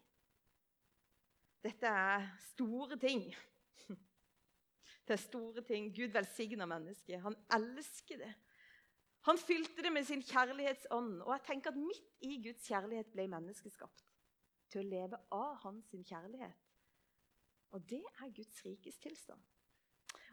Dette 1.66 1.90
er 1.90 2.28
store 2.54 2.98
ting. 3.02 3.26
Det 5.06 5.14
er 5.14 5.22
store 5.22 5.62
ting. 5.62 5.92
Gud 5.96 6.14
velsigner 6.16 6.66
mennesket. 6.66 7.22
Han 7.22 7.36
elsker 7.54 8.18
det. 8.24 8.34
Han 9.26 9.38
fylte 9.38 9.82
det 9.82 9.92
med 9.94 10.06
sin 10.06 10.22
kjærlighetsånd. 10.26 11.22
Og 11.22 11.32
jeg 11.34 11.44
tenker 11.46 11.74
at 11.74 11.82
midt 11.82 12.26
i 12.26 12.40
Guds 12.46 12.66
kjærlighet 12.68 13.12
ble 13.14 13.28
mennesket 13.30 13.74
skapt 13.74 14.06
til 14.74 14.82
å 14.82 14.90
leve 14.90 15.20
av 15.34 15.60
hans 15.66 15.92
kjærlighet. 15.94 16.64
Og 17.74 17.84
det 17.90 18.04
er 18.22 18.34
Guds 18.34 18.66
rikes 18.66 18.98
tilstand. 19.04 19.42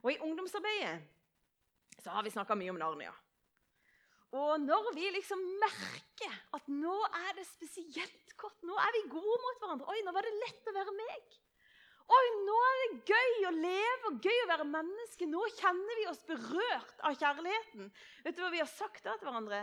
Og 0.03 0.13
i 0.13 0.21
ungdomsarbeidet 0.25 2.03
så 2.03 2.15
har 2.17 2.25
vi 2.25 2.33
snakka 2.35 2.57
mye 2.59 2.73
om 2.73 2.81
Narnia. 2.81 3.13
Og 4.33 4.61
når 4.61 4.95
vi 4.97 5.11
liksom 5.13 5.41
merker 5.61 6.37
at 6.57 6.69
nå 6.73 6.95
er 7.05 7.35
det 7.37 7.45
spesielt 7.49 8.37
godt, 8.41 8.63
nå 8.65 8.77
er 8.81 8.95
vi 8.97 9.09
gode 9.13 9.41
mot 9.45 9.59
hverandre 9.61 9.91
Oi, 9.93 9.99
nå 10.07 10.15
var 10.17 10.25
det 10.25 10.39
lett 10.41 10.71
å 10.71 10.77
være 10.77 10.95
meg. 10.97 11.35
Oi, 12.11 12.27
nå 12.47 12.57
er 12.67 12.81
det 12.83 13.13
gøy 13.13 13.47
å 13.49 13.53
leve 13.55 14.11
og 14.11 14.27
gøy 14.27 14.41
å 14.43 14.49
være 14.51 14.67
menneske. 14.69 15.29
Nå 15.31 15.45
kjenner 15.55 16.01
vi 16.01 16.09
oss 16.11 16.23
berørt 16.29 17.07
av 17.07 17.17
kjærligheten. 17.21 17.89
Vet 18.27 18.37
du 18.37 18.43
hva 18.45 18.51
vi 18.53 18.63
har 18.63 18.71
sagt 18.71 19.05
da 19.07 19.15
til 19.17 19.31
hverandre? 19.31 19.63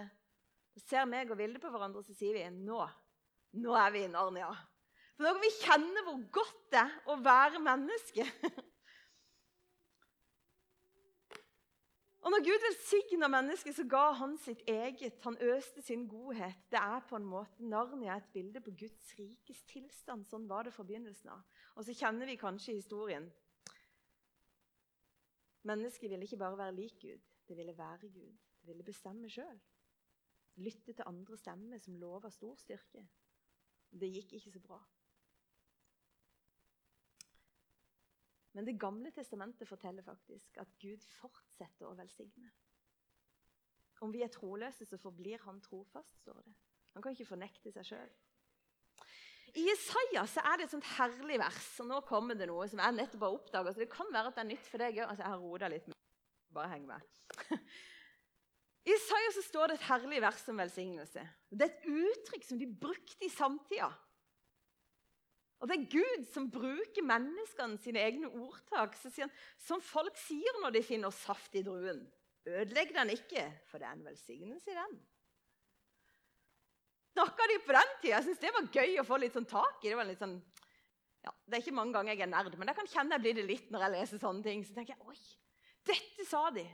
Ser 0.80 1.08
meg 1.10 1.32
og 1.32 1.40
Vilde 1.40 1.60
på 1.60 1.72
hverandre, 1.74 2.04
så 2.06 2.16
sier 2.16 2.38
vi 2.38 2.46
nå, 2.56 2.80
nå 3.60 3.76
er 3.76 3.92
vi 3.92 4.06
i 4.06 4.12
Narnia. 4.12 4.50
For 5.18 5.26
nå 5.26 5.34
kan 5.36 5.44
vi 5.44 5.56
kjenne 5.58 6.04
hvor 6.06 6.20
godt 6.40 6.62
det 6.72 6.84
er 6.86 6.94
å 7.12 7.18
være 7.26 7.64
menneske. 7.66 8.28
Og 12.20 12.32
når 12.34 12.44
Gud 12.44 12.64
velsigna 12.66 13.28
mennesket, 13.32 13.76
så 13.76 13.86
ga 13.88 14.10
han 14.20 14.36
sitt 14.38 14.62
eget. 14.68 15.22
Han 15.24 15.38
øste 15.42 15.82
sin 15.82 16.08
godhet. 16.08 16.66
Det 16.72 16.80
er 16.80 17.00
på 17.10 17.16
en 17.16 17.26
måte 17.26 17.64
Narnia 17.64 18.18
et 18.18 18.28
bilde 18.34 18.62
på 18.62 18.74
Guds 18.80 19.14
rikes 19.20 19.64
tilstand. 19.72 20.26
Sånn 20.28 20.50
var 20.50 20.68
det 20.68 20.74
fra 20.76 20.84
begynnelsen 20.84 21.32
av. 21.32 21.46
Og 21.80 21.88
så 21.88 21.96
kjenner 21.96 22.28
vi 22.28 22.36
kanskje 22.40 22.76
historien. 22.76 23.30
Mennesket 25.70 26.12
ville 26.12 26.28
ikke 26.28 26.40
bare 26.44 26.58
være 26.60 26.76
lik 26.76 27.00
Gud, 27.02 27.24
det 27.48 27.58
ville 27.58 27.78
være 27.78 28.12
Gud. 28.12 28.36
Det 28.60 28.68
ville 28.68 28.84
bestemme 28.84 29.30
sjøl. 29.32 29.60
Lytte 30.60 30.94
til 30.94 31.08
andre 31.08 31.38
stemmer 31.40 31.80
som 31.80 31.96
lover 31.96 32.32
stor 32.36 32.56
styrke. 32.60 33.06
Det 33.92 34.12
gikk 34.12 34.34
ikke 34.34 34.52
så 34.52 34.60
bra. 34.60 34.80
Men 38.58 38.66
Det 38.66 38.80
gamle 38.82 39.12
testamentet 39.12 39.68
forteller 39.68 40.04
faktisk 40.04 40.58
at 40.58 40.72
Gud 40.82 41.04
fortsetter 41.20 41.86
å 41.86 41.96
velsigne. 41.98 42.50
Om 44.02 44.14
vi 44.14 44.24
er 44.24 44.32
troløse, 44.32 44.86
så 44.88 44.98
forblir 44.98 45.42
han 45.44 45.60
trofast, 45.62 46.18
står 46.24 46.42
det. 46.46 46.56
Han 46.96 47.04
kan 47.04 47.14
ikke 47.14 47.30
fornekte 47.30 47.72
seg 47.76 47.86
sjøl. 47.86 48.12
I 49.58 49.66
Isaiah 49.74 50.28
så 50.30 50.44
er 50.46 50.60
det 50.60 50.68
et 50.68 50.74
sånt 50.76 50.90
herlig 50.98 51.40
vers. 51.42 51.70
og 51.82 51.90
Nå 51.90 52.02
kommer 52.08 52.38
det 52.38 52.48
noe 52.50 52.68
som 52.70 52.82
jeg 52.82 52.96
nettopp 52.96 53.26
har 53.26 53.38
oppdaga. 53.38 53.74
Det 53.78 53.90
kan 53.92 54.12
være 54.14 54.32
at 54.32 54.38
det 54.38 54.44
er 54.44 54.52
nytt 54.52 54.68
for 54.70 54.82
deg 54.82 55.00
òg. 55.00 55.06
Altså, 55.08 55.24
jeg 55.24 55.34
har 55.34 55.46
roda 55.46 55.70
litt. 55.74 55.88
Bare 56.54 56.74
heng 56.74 56.86
med. 56.90 57.08
I 58.90 58.94
Isaiah 58.96 59.34
så 59.36 59.44
står 59.46 59.70
det 59.70 59.80
et 59.80 59.88
herlig 59.90 60.22
vers 60.24 60.46
om 60.50 60.62
velsignelse. 60.62 61.26
Det 61.50 61.66
er 61.66 61.74
et 61.74 61.90
uttrykk 61.90 62.46
som 62.48 62.62
de 62.62 62.70
brukte 62.86 63.26
i 63.26 63.32
samtida. 63.34 63.90
Og 65.60 65.68
Det 65.68 65.76
er 65.76 65.90
Gud 65.92 66.26
som 66.32 66.48
bruker 66.52 67.04
menneskene 67.04 67.78
sine 67.84 68.00
egne 68.00 68.30
ordtak. 68.32 68.96
Så 68.96 69.12
sier 69.12 69.28
han, 69.28 69.36
Som 69.60 69.84
folk 69.84 70.16
sier 70.18 70.62
når 70.64 70.78
de 70.78 70.84
finner 70.88 71.12
saft 71.12 71.56
i 71.60 71.64
druen. 71.66 72.06
Ødelegg 72.48 72.94
den 72.96 73.12
ikke, 73.14 73.44
for 73.68 73.78
det 73.78 73.90
er 73.90 73.98
en 73.98 74.08
velsignelse 74.08 74.72
i 74.72 74.78
den 74.78 75.00
snakka 77.20 77.48
de 77.52 77.60
på 77.66 77.76
den 77.76 77.96
tida. 78.02 78.16
Jeg 78.16 78.28
synes 78.28 78.42
det 78.42 78.56
var 78.56 78.70
gøy 78.80 79.00
å 79.02 79.08
få 79.08 79.20
litt 79.20 79.36
sånn 79.36 79.50
tak 79.50 79.84
i. 79.84 79.92
Det 79.92 80.00
var 80.00 80.08
litt 80.08 80.22
sånn, 80.22 80.38
ja, 81.26 81.34
det 81.46 81.58
er 81.58 81.64
ikke 81.64 81.76
mange 81.76 81.96
ganger 81.98 82.16
jeg 82.16 82.26
er 82.26 82.32
nerd, 82.32 82.56
men 82.60 82.72
jeg 82.72 82.80
kan 82.80 82.92
kjenne 82.94 83.18
jeg 83.18 83.26
blir 83.26 83.40
det 83.40 83.48
litt 83.48 83.74
når 83.74 83.86
jeg 83.86 83.96
leser 83.96 84.22
sånne 84.24 84.46
ting. 84.46 84.64
Så 84.66 84.76
tenker 84.78 84.96
jeg, 84.96 85.08
oi, 85.10 85.20
dette 85.90 86.28
sa 86.28 86.46
de. 86.56 86.66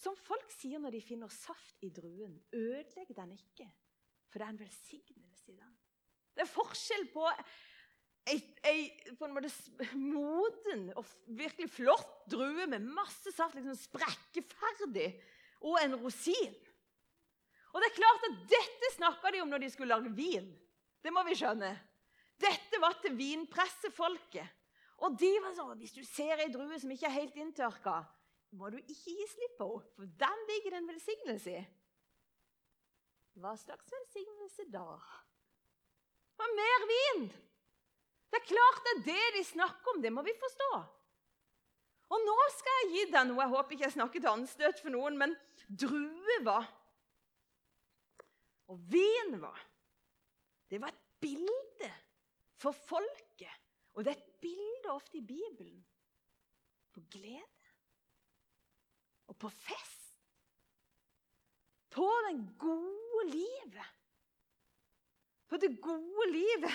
Som 0.00 0.16
folk 0.16 0.52
sier 0.54 0.80
når 0.80 0.96
de 0.96 1.02
finner 1.04 1.32
saft 1.32 1.84
i 1.84 1.90
druen. 1.92 2.38
Ødelegg 2.56 3.14
den 3.16 3.36
ikke, 3.36 3.68
for 4.28 4.40
det 4.40 4.46
er 4.46 4.54
en 4.54 4.62
velsignelse 4.62 5.52
i 5.52 5.58
den. 5.58 5.74
Det 6.36 6.44
er 6.44 6.52
forskjell 6.54 7.08
på 7.12 7.26
ei, 8.28 8.90
på 9.18 9.26
en 9.26 9.34
måte 9.34 9.50
moden 9.96 10.88
og 10.98 11.06
virkelig 11.26 11.70
flott 11.72 12.26
drue 12.30 12.66
med 12.70 12.84
masse 12.84 13.32
saft, 13.34 13.56
liksom 13.56 13.78
sprekkeferdig, 13.78 15.08
og 15.64 15.78
en 15.80 15.96
rosin. 16.00 16.54
Og 17.70 17.80
det 17.80 17.90
er 17.90 17.98
klart 17.98 18.26
at 18.28 18.38
Dette 18.50 18.92
snakka 18.96 19.32
de 19.32 19.42
om 19.44 19.50
når 19.50 19.64
de 19.64 19.70
skulle 19.72 19.94
lage 19.94 20.12
vin. 20.14 20.48
Det 21.00 21.12
må 21.14 21.22
vi 21.26 21.36
skjønne. 21.38 21.70
Dette 22.40 22.80
var 22.82 22.96
til 23.02 23.14
vinpressefolket. 23.18 24.56
Og 25.00 25.16
de 25.16 25.30
var 25.40 25.54
sånn 25.56 25.78
Hvis 25.80 25.94
du 25.96 26.02
ser 26.04 26.42
ei 26.42 26.50
drue 26.52 26.78
som 26.80 26.90
ikke 26.92 27.08
er 27.08 27.18
helt 27.22 27.36
inntørka, 27.40 28.00
må 28.58 28.70
du 28.72 28.80
ikke 28.80 29.14
gi 29.14 29.28
slipp 29.30 29.60
på 29.60 29.68
henne, 29.70 29.92
for 29.94 30.08
den 30.18 30.40
ligger 30.48 30.74
det 30.74 30.80
en 30.80 30.90
velsignelse 30.90 31.52
i. 31.54 31.60
Hva 33.40 33.52
slags 33.56 33.92
velsignelse 33.94 34.66
da? 34.72 34.88
Og 36.40 36.56
mer 36.58 36.86
vin! 36.90 37.30
Det 38.30 38.38
er 38.38 38.48
klart 38.48 38.82
det 38.86 38.92
er 38.94 39.04
det 39.08 39.28
de 39.38 39.44
snakker 39.44 39.94
om. 39.94 40.02
Det 40.02 40.12
må 40.14 40.22
vi 40.26 40.34
forstå. 40.38 40.70
Og 42.10 42.26
nå 42.26 42.36
skal 42.56 42.78
jeg 42.80 42.90
gi 42.92 43.06
deg 43.12 43.28
noe. 43.28 43.42
Jeg 43.42 43.54
håper 43.54 43.76
ikke 43.76 43.86
jeg 43.86 43.96
snakker 43.96 44.22
til 44.22 44.32
anstøt 44.32 44.82
for 44.82 44.94
noen, 44.94 45.18
men 45.18 45.34
druer 45.68 46.66
og 48.70 48.78
vin 48.90 49.34
var. 49.42 49.58
Det 50.70 50.78
var 50.82 50.92
et 50.92 51.06
bilde 51.22 51.90
for 52.58 52.74
folket. 52.74 53.50
Og 53.94 54.04
det 54.04 54.12
er 54.12 54.18
et 54.18 54.36
bilde 54.42 54.92
ofte 54.92 55.18
i 55.18 55.26
Bibelen 55.26 55.80
på 56.94 57.02
glede 57.10 57.46
og 59.30 59.36
på 59.38 59.50
fest. 59.50 59.98
På 61.90 62.06
det 62.26 62.36
gode 62.58 63.24
livet. 63.30 63.90
På 65.50 65.58
det 65.58 65.72
gode 65.82 66.30
livet. 66.30 66.74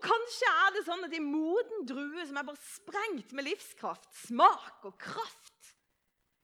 Og 0.00 0.06
kanskje 0.08 0.50
er 0.64 0.70
det 0.72 0.82
sånn 0.86 1.04
at 1.04 1.12
en 1.12 1.26
moden 1.28 1.82
drue 1.84 2.24
som 2.24 2.38
er 2.40 2.46
bare 2.48 2.62
sprengt 2.64 3.34
med 3.36 3.44
livskraft, 3.44 4.08
smak 4.24 4.86
og 4.88 4.96
kraft 4.96 5.50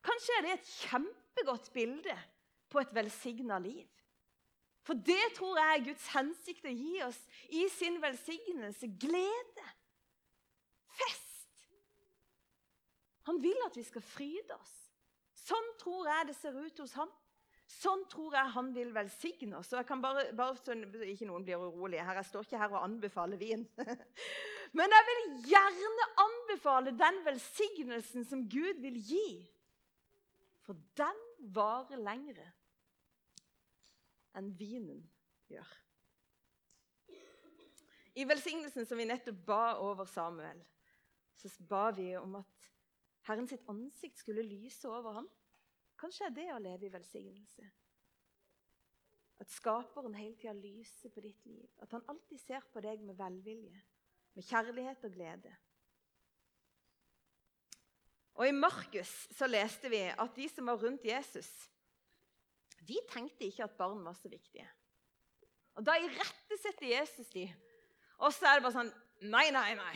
Kanskje 0.06 0.34
er 0.36 0.44
det 0.44 0.50
et 0.54 0.72
kjempegodt 0.84 1.70
bilde 1.74 2.14
på 2.70 2.78
et 2.78 2.92
velsigna 2.94 3.58
liv. 3.58 3.88
For 4.86 4.94
det 4.94 5.32
tror 5.34 5.58
jeg 5.58 5.72
er 5.72 5.86
Guds 5.88 6.04
hensikt 6.14 6.68
å 6.68 6.74
gi 6.74 7.00
oss 7.02 7.18
i 7.50 7.64
sin 7.74 7.96
velsignelse. 8.02 8.86
Glede. 9.02 9.66
Fest. 11.00 11.64
Han 13.26 13.40
vil 13.42 13.58
at 13.66 13.74
vi 13.74 13.82
skal 13.88 14.04
fryde 14.06 14.54
oss. 14.54 14.76
Sånn 15.46 15.72
tror 15.80 16.06
jeg 16.06 16.28
det 16.28 16.36
ser 16.38 16.54
ut 16.54 16.84
hos 16.84 16.94
ham. 17.00 17.10
Sånn 17.66 18.04
tror 18.10 18.34
jeg 18.36 18.54
han 18.54 18.68
vil 18.74 18.92
velsigne 18.94 19.58
oss. 19.58 19.72
Og 19.72 19.80
jeg 19.80 19.88
kan 19.88 20.02
bare, 20.02 20.28
bare 20.38 20.54
så 20.60 20.76
ikke 20.76 21.26
noen 21.26 21.44
blir 21.46 21.58
urolige 21.58 22.04
her, 22.06 22.20
Jeg 22.20 22.28
står 22.30 22.46
ikke 22.46 22.60
her 22.60 22.74
og 22.76 22.84
anbefaler 22.84 23.40
vin. 23.40 23.66
Men 24.78 24.94
jeg 24.94 25.06
vil 25.08 25.24
gjerne 25.50 26.06
anbefale 26.22 26.94
den 26.94 27.18
velsignelsen 27.26 28.26
som 28.28 28.44
Gud 28.50 28.82
vil 28.84 29.00
gi. 29.02 29.30
For 30.66 30.78
den 30.98 31.18
varer 31.54 31.98
lengre 32.02 32.46
enn 34.36 34.52
vinen 34.58 35.02
gjør. 35.50 35.68
I 38.16 38.24
velsignelsen 38.24 38.86
som 38.88 38.98
vi 38.98 39.06
nettopp 39.08 39.38
ba 39.46 39.62
over 39.82 40.08
Samuel, 40.08 40.62
så 41.36 41.50
ba 41.68 41.90
vi 41.94 42.14
om 42.16 42.38
at 42.40 42.70
Herren 43.26 43.48
sitt 43.50 43.66
ansikt 43.68 44.22
skulle 44.22 44.44
lyse 44.46 44.88
over 44.88 45.18
ham. 45.18 45.28
Kanskje 46.00 46.28
er 46.28 46.34
det 46.36 46.46
å 46.52 46.62
leve 46.62 46.88
i 46.88 46.92
velsignelse. 46.92 47.66
At 49.40 49.52
Skaperen 49.52 50.16
hele 50.16 50.36
tida 50.36 50.54
lyser 50.56 51.12
på 51.12 51.22
ditt 51.24 51.44
liv. 51.48 51.68
At 51.84 51.92
han 51.92 52.04
alltid 52.08 52.40
ser 52.40 52.64
på 52.72 52.80
deg 52.84 53.04
med 53.04 53.18
velvilje, 53.18 53.80
med 54.36 54.44
kjærlighet 54.44 55.04
og 55.08 55.16
glede. 55.16 55.52
Og 58.36 58.48
I 58.48 58.56
Markus 58.56 59.12
så 59.32 59.48
leste 59.48 59.88
vi 59.92 60.02
at 60.12 60.36
de 60.36 60.48
som 60.52 60.68
var 60.68 60.80
rundt 60.80 61.04
Jesus, 61.08 61.48
de 62.86 62.98
tenkte 63.08 63.48
ikke 63.48 63.64
at 63.64 63.78
barn 63.78 64.02
var 64.04 64.16
så 64.16 64.28
viktige. 64.28 64.66
Og 65.76 65.84
Da 65.84 65.96
irettesetter 66.00 66.88
Jesus 66.88 67.28
de. 67.32 67.46
Og 68.18 68.32
så 68.32 68.48
er 68.48 68.58
det 68.58 68.64
bare 68.64 68.78
sånn 68.78 68.94
Nei, 69.32 69.48
nei, 69.48 69.70
nei. 69.78 69.94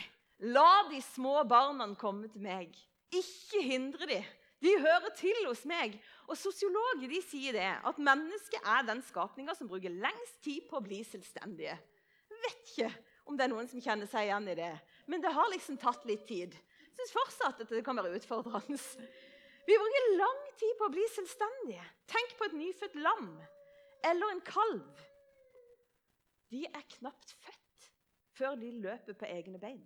La 0.48 0.86
de 0.88 0.96
små 1.04 1.42
barna 1.44 1.84
komme 2.00 2.30
til 2.32 2.40
meg. 2.40 2.72
Ikke 3.12 3.60
hindre 3.60 4.06
de. 4.08 4.20
De 4.61 4.73
hører 4.81 5.12
til 5.16 5.46
hos 5.46 5.62
meg. 5.68 5.96
Og 6.29 6.37
Sosiologer 6.38 7.09
de 7.09 7.20
sier 7.25 7.57
det, 7.57 7.70
at 7.88 8.01
mennesket 8.01 8.61
er 8.61 8.85
den 8.88 9.01
skapninga 9.07 9.55
som 9.57 9.70
bruker 9.70 9.92
lengst 9.92 10.42
tid 10.44 10.66
på 10.68 10.79
å 10.79 10.85
bli 10.85 11.01
selvstendige. 11.07 11.79
Jeg 12.31 12.42
vet 12.44 12.73
ikke 12.73 12.90
om 13.31 13.38
det 13.38 13.46
er 13.46 13.53
noen 13.53 13.68
som 13.70 13.83
kjenner 13.83 14.09
seg 14.11 14.29
igjen 14.29 14.49
i 14.53 14.59
det, 14.59 14.73
men 15.11 15.23
det 15.23 15.33
har 15.35 15.51
liksom 15.53 15.79
tatt 15.81 16.05
litt 16.09 16.27
tid. 16.29 16.55
Jeg 16.55 16.96
syns 16.99 17.14
fortsatt 17.16 17.62
at 17.64 17.73
det 17.73 17.85
kan 17.87 17.99
være 17.99 18.16
utfordrende. 18.18 18.79
Vi 19.68 19.77
bruker 19.79 20.07
lang 20.18 20.40
tid 20.59 20.77
på 20.79 20.88
å 20.88 20.92
bli 20.92 21.07
selvstendige. 21.14 21.85
Tenk 22.11 22.37
på 22.38 22.49
et 22.49 22.57
nyfødt 22.59 22.96
lam 23.01 23.33
eller 24.09 24.33
en 24.33 24.44
kalv. 24.44 25.03
De 26.51 26.64
er 26.66 26.87
knapt 26.96 27.35
født 27.44 27.90
før 28.35 28.57
de 28.59 28.73
løper 28.83 29.16
på 29.20 29.29
egne 29.29 29.61
bein. 29.62 29.83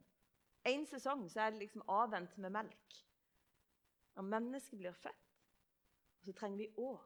En 0.65 0.87
sesong 0.89 1.27
så 1.29 1.45
er 1.45 1.53
det 1.53 1.67
liksom 1.67 1.85
avvent 1.91 2.39
med 2.41 2.55
melk. 2.55 3.01
Når 4.15 4.31
mennesket 4.31 4.79
blir 4.79 4.97
født, 4.97 5.31
så 6.25 6.33
trenger 6.33 6.59
vi 6.59 6.73
år 6.81 7.03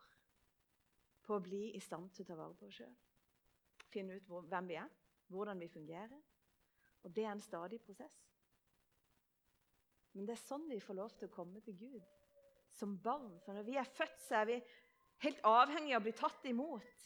på 1.24 1.36
å 1.36 1.44
bli 1.44 1.62
i 1.76 1.80
stand 1.80 2.10
til 2.14 2.24
å 2.24 2.28
ta 2.28 2.36
vare 2.38 2.56
på 2.56 2.68
oss 2.68 2.80
sjøl. 2.80 2.96
Finne 3.88 4.18
ut 4.18 4.28
hvem 4.28 4.68
vi 4.68 4.76
er, 4.80 4.90
hvordan 5.32 5.60
vi 5.60 5.70
fungerer. 5.72 6.20
Og 7.04 7.14
det 7.14 7.24
er 7.24 7.32
en 7.32 7.42
stadig 7.42 7.80
prosess. 7.84 8.18
Men 10.12 10.26
det 10.26 10.34
er 10.34 10.42
sånn 10.42 10.66
vi 10.68 10.80
får 10.82 10.98
lov 10.98 11.12
til 11.16 11.28
å 11.28 11.34
komme 11.34 11.60
til 11.64 11.76
Gud 11.78 12.14
som 12.74 12.96
barn. 13.02 13.38
For 13.44 13.56
når 13.56 13.66
vi 13.66 13.76
er 13.80 13.88
født, 13.88 14.20
så 14.26 14.40
er 14.40 14.48
vi 14.50 14.58
helt 15.24 15.40
avhengig 15.46 15.94
av 15.94 16.02
å 16.02 16.06
bli 16.06 16.14
tatt 16.16 16.48
imot. 16.50 17.04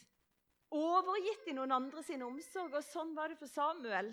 Overgitt 0.73 1.49
i 1.51 1.57
noen 1.57 1.75
andre 1.77 2.03
sin 2.07 2.25
omsorg. 2.25 2.77
Og 2.79 2.87
sånn 2.87 3.13
var 3.17 3.33
det 3.33 3.39
for 3.41 3.51
Samuel. 3.51 4.13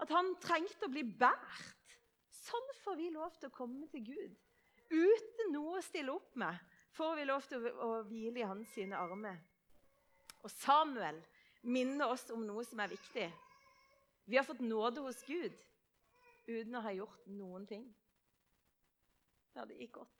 At 0.00 0.12
han 0.14 0.34
trengte 0.42 0.86
å 0.86 0.92
bli 0.92 1.04
båret. 1.04 1.96
Sånn 2.32 2.70
får 2.82 2.96
vi 2.96 3.10
lov 3.12 3.34
til 3.36 3.50
å 3.50 3.56
komme 3.56 3.88
til 3.92 4.06
Gud. 4.06 4.36
Uten 4.88 5.52
noe 5.52 5.78
å 5.78 5.84
stille 5.84 6.12
opp 6.14 6.36
med 6.40 6.56
får 6.96 7.16
vi 7.18 7.26
lov 7.28 7.44
til 7.48 7.66
å 7.84 7.90
hvile 8.08 8.40
i 8.40 8.48
hans 8.48 8.70
sine 8.72 8.96
armer. 8.96 9.36
Og 10.42 10.50
Samuel 10.52 11.20
minner 11.62 12.08
oss 12.14 12.28
om 12.32 12.46
noe 12.46 12.64
som 12.64 12.80
er 12.80 12.92
viktig. 12.92 13.26
Vi 14.28 14.36
har 14.36 14.46
fått 14.46 14.62
nåde 14.64 15.04
hos 15.04 15.20
Gud 15.26 15.56
uten 16.48 16.76
å 16.78 16.84
ha 16.84 16.92
gjort 16.96 17.26
noen 17.32 17.66
ting. 17.68 17.84
Ja, 19.56 19.64
det 19.68 19.76
gikk 19.80 19.98
godt. 19.98 20.14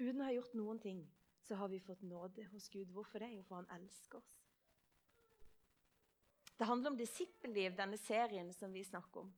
Uten 0.00 0.20
å 0.20 0.28
ha 0.28 0.34
gjort 0.34 0.54
noen 0.56 0.78
ting, 0.80 1.02
så 1.46 1.58
har 1.60 1.70
vi 1.72 1.80
fått 1.82 2.02
nåde 2.06 2.46
hos 2.52 2.68
Gud. 2.72 2.90
Hvorfor 2.94 3.22
det? 3.22 3.32
Jo, 3.34 3.42
for 3.48 3.60
han 3.60 3.70
elsker 3.80 4.20
oss. 4.20 4.36
Det 6.56 6.68
handler 6.68 6.92
om 6.92 6.98
disippelliv, 6.98 7.72
denne 7.76 7.96
serien 7.98 8.52
som 8.52 8.72
vi 8.72 8.84
snakker 8.84 9.24
om 9.24 9.30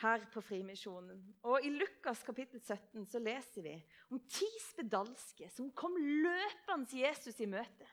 her 0.00 0.24
på 0.32 0.40
Frimisjonen. 0.44 1.20
Og 1.46 1.64
I 1.64 1.70
Lukas 1.74 2.22
kapittel 2.26 2.60
17 2.60 3.04
så 3.10 3.20
leser 3.22 3.66
vi 3.66 3.74
om 4.10 4.20
ti 4.30 4.48
spedalske 4.64 5.50
som 5.52 5.70
kom 5.76 5.96
løpende 5.98 7.02
Jesus 7.02 7.40
i 7.40 7.50
møte. 7.50 7.88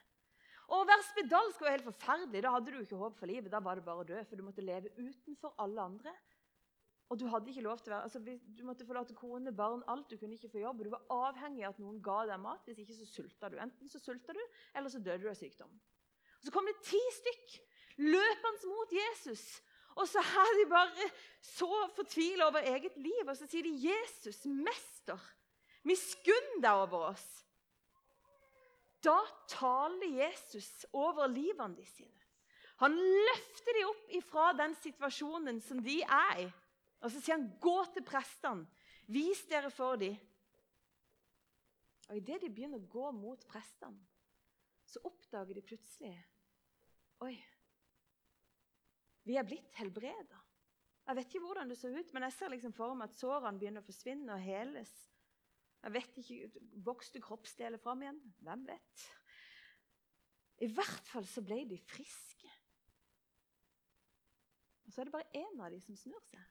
Å 0.70 0.84
være 0.86 1.06
spedalsk 1.08 1.62
var 1.64 1.74
helt 1.74 1.86
forferdelig. 1.88 2.42
Da 2.44 2.52
hadde 2.54 2.72
du 2.72 2.78
ikke 2.78 2.98
håp 2.98 3.16
for 3.18 3.30
livet. 3.30 3.50
Da 3.50 3.58
var 3.62 3.78
det 3.78 3.86
bare 3.86 4.04
å 4.04 4.06
dø, 4.06 4.20
for 4.28 4.38
du 4.38 4.46
måtte 4.46 4.62
leve 4.62 4.92
utenfor 5.00 5.56
alle 5.62 5.82
andre. 5.82 6.12
Og 7.10 7.18
du 7.18 7.24
hadde 7.26 7.50
ikke 7.50 7.64
lov 7.64 7.80
til 7.82 7.90
å 7.90 7.96
være, 7.96 8.06
altså, 8.06 8.20
du 8.22 8.62
måtte 8.62 8.86
forlate 8.86 9.16
kone, 9.18 9.50
barn, 9.50 9.82
alt. 9.90 10.06
Du 10.12 10.20
kunne 10.20 10.36
ikke 10.38 10.52
få 10.52 10.62
jobb. 10.62 10.84
Du 10.86 10.92
var 10.92 11.08
avhengig 11.10 11.64
av 11.66 11.74
at 11.74 11.80
noen 11.82 11.98
ga 12.06 12.20
deg 12.30 12.38
mat. 12.38 12.62
Hvis 12.68 12.84
ikke 12.84 13.00
så 13.00 13.08
sulta 13.08 13.50
du. 13.50 13.58
Enten 13.58 13.90
så 13.90 13.98
sulta 13.98 14.36
du, 14.36 14.42
eller 14.78 14.92
så 14.92 15.02
døde 15.02 15.24
du 15.24 15.32
av 15.32 15.38
sykdom. 15.38 15.72
Og 16.38 16.46
Så 16.46 16.54
kom 16.54 16.70
det 16.70 16.78
ti 16.86 17.00
stykk 17.18 17.58
løpende 18.06 18.70
mot 18.70 18.94
Jesus. 18.94 19.42
Og 19.98 20.06
så 20.08 20.22
er 20.22 20.54
de 20.58 20.70
bare 20.70 21.10
så 21.42 21.88
fortvila 21.96 22.46
over 22.46 22.58
eget 22.58 22.96
liv, 22.96 23.26
og 23.26 23.36
så 23.36 23.46
sier 23.46 23.66
de 23.66 23.74
'Jesus, 23.88 24.44
mester, 24.44 25.18
miskunn 25.82 26.62
deg 26.62 26.72
over 26.86 27.10
oss'. 27.10 27.44
Da 29.04 29.18
taler 29.48 30.24
Jesus 30.24 30.86
over 30.92 31.26
livene 31.26 31.76
de 31.76 31.84
sine. 31.86 32.20
Han 32.80 32.96
løfter 32.96 33.76
dem 33.76 33.88
opp 33.88 34.12
ifra 34.16 34.52
den 34.56 34.74
situasjonen 34.74 35.60
som 35.60 35.82
de 35.84 36.00
er 36.02 36.46
i. 36.46 36.52
Og 37.00 37.10
så 37.10 37.20
sier 37.20 37.36
han, 37.36 37.50
'Gå 37.60 37.84
til 37.92 38.04
prestene. 38.04 38.66
Vis 39.06 39.44
dere 39.48 39.70
for 39.70 39.96
dem.' 39.96 40.16
Og 42.08 42.16
Idet 42.16 42.40
de 42.42 42.50
begynner 42.50 42.78
å 42.78 42.90
gå 42.90 43.10
mot 43.14 43.46
prestene, 43.46 44.00
så 44.86 44.98
oppdager 45.04 45.54
de 45.54 45.62
plutselig 45.62 46.16
Oi, 47.20 47.36
vi 49.28 49.36
er 49.36 49.46
blitt 49.46 49.76
helbreda. 49.78 50.40
Jeg 51.06 51.16
vet 51.18 51.30
ikke 51.30 51.42
hvordan 51.42 51.70
det 51.72 51.78
så 51.80 51.90
ut, 51.90 52.12
men 52.14 52.26
jeg 52.28 52.36
ser 52.36 52.52
liksom 52.52 52.74
for 52.76 52.94
meg 52.94 53.10
at 53.10 53.18
sårene 53.18 53.58
begynner 53.58 53.82
å 53.82 53.88
forsvinne 53.88 54.36
og 54.36 54.44
heles. 54.44 54.92
Jeg 55.80 55.94
vet 55.96 56.20
ikke, 56.22 56.66
Vokste 56.84 57.22
kroppsdeler 57.24 57.80
fram 57.82 58.04
igjen? 58.04 58.20
Hvem 58.44 58.66
vet? 58.68 59.06
I 60.60 60.68
hvert 60.76 61.08
fall 61.08 61.26
så 61.28 61.42
ble 61.44 61.62
de 61.68 61.78
friske. 61.88 62.50
Og 64.84 64.92
så 64.92 65.00
er 65.00 65.08
det 65.08 65.14
bare 65.14 65.40
én 65.40 65.62
av 65.62 65.70
dem 65.72 65.80
som 65.84 65.96
snur 65.96 66.22
seg. 66.28 66.44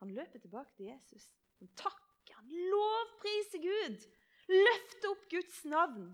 Han 0.00 0.14
løper 0.16 0.42
tilbake 0.42 0.74
til 0.74 0.88
Jesus. 0.88 1.28
Han 1.60 1.70
takker, 1.78 2.34
han 2.34 2.50
lovpriser 2.72 3.62
Gud. 3.62 4.06
Løfter 4.50 5.10
opp 5.12 5.26
Guds 5.30 5.62
navn. 5.68 6.10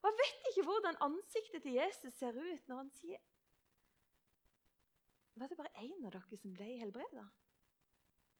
Og 0.00 0.08
Jeg 0.08 0.18
vet 0.20 0.48
ikke 0.50 0.66
hvordan 0.66 0.98
ansiktet 1.06 1.62
til 1.64 1.78
Jesus 1.78 2.16
ser 2.16 2.36
ut 2.36 2.68
når 2.68 2.82
han 2.82 2.90
sier 2.98 3.22
Var 5.40 5.48
det 5.48 5.56
bare 5.56 5.72
én 5.80 6.04
av 6.04 6.12
dere 6.12 6.36
som 6.36 6.52
ble 6.52 6.66
helbreda? 6.82 7.22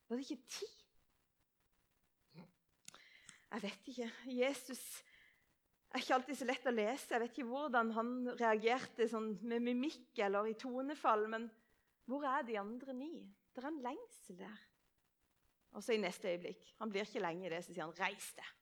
Var 0.08 0.18
det 0.18 0.26
ikke 0.26 0.50
ti? 0.52 0.66
Jeg 3.50 3.62
vet 3.64 3.88
ikke. 3.90 4.08
Jesus 4.30 4.82
er 5.90 6.02
ikke 6.02 6.18
alltid 6.18 6.38
så 6.38 6.48
lett 6.50 6.68
å 6.68 6.74
lese. 6.74 7.08
Jeg 7.14 7.22
vet 7.22 7.32
ikke 7.32 7.48
hvordan 7.48 7.92
han 7.96 8.10
reagerte 8.36 9.08
sånn 9.10 9.32
med 9.48 9.64
mimikk 9.64 10.20
eller 10.26 10.50
i 10.50 10.58
tonefall. 10.60 11.24
Men 11.32 11.48
hvor 12.04 12.26
er 12.28 12.44
de 12.46 12.58
andre 12.60 12.94
ni? 12.94 13.14
Det 13.50 13.64
er 13.64 13.70
en 13.70 13.80
lengsel 13.88 14.38
der. 14.42 14.60
Og 15.72 15.82
så 15.86 15.94
i 15.94 16.02
neste 16.02 16.26
øyeblikk 16.26 16.72
Han 16.82 16.90
blir 16.90 17.06
ikke 17.06 17.22
lenge 17.22 17.46
i 17.46 17.50
det, 17.52 17.62
så 17.64 17.72
sier 17.72 17.84
han, 17.84 17.94
'Reis 17.94 18.32
deg'. 18.34 18.54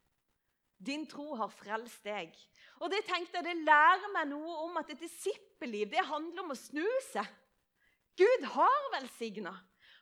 Din 0.78 1.06
tro 1.10 1.34
har 1.34 1.50
frelst 1.50 2.04
deg. 2.04 2.36
Og 2.78 2.90
Det 2.90 3.02
tenkte 3.04 3.40
jeg, 3.40 3.44
det 3.44 3.66
lærer 3.66 4.12
meg 4.14 4.28
noe 4.30 4.62
om 4.68 4.76
at 4.76 4.90
et 4.90 5.00
disippelliv 5.00 5.90
det 5.90 6.06
handler 6.06 6.44
om 6.44 6.54
å 6.54 6.58
snu 6.58 6.86
seg. 7.10 7.26
Gud 8.18 8.46
har 8.54 8.90
velsigna. 8.96 9.54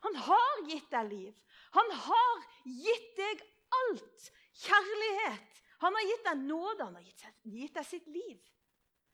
Han 0.07 0.17
har 0.29 0.63
gitt 0.71 0.89
deg 0.93 1.11
liv. 1.11 1.35
Han 1.77 1.93
har 2.07 2.45
gitt 2.65 3.13
deg 3.19 3.43
alt. 3.81 4.29
Kjærlighet. 4.57 5.63
Han 5.85 5.97
har 5.97 6.07
gitt 6.09 6.25
deg 6.25 6.45
nåde. 6.47 6.85
Han 6.85 6.97
har 6.97 7.05
gitt, 7.05 7.75
deg 7.75 7.85
sitt 7.87 8.07
liv. 8.09 8.39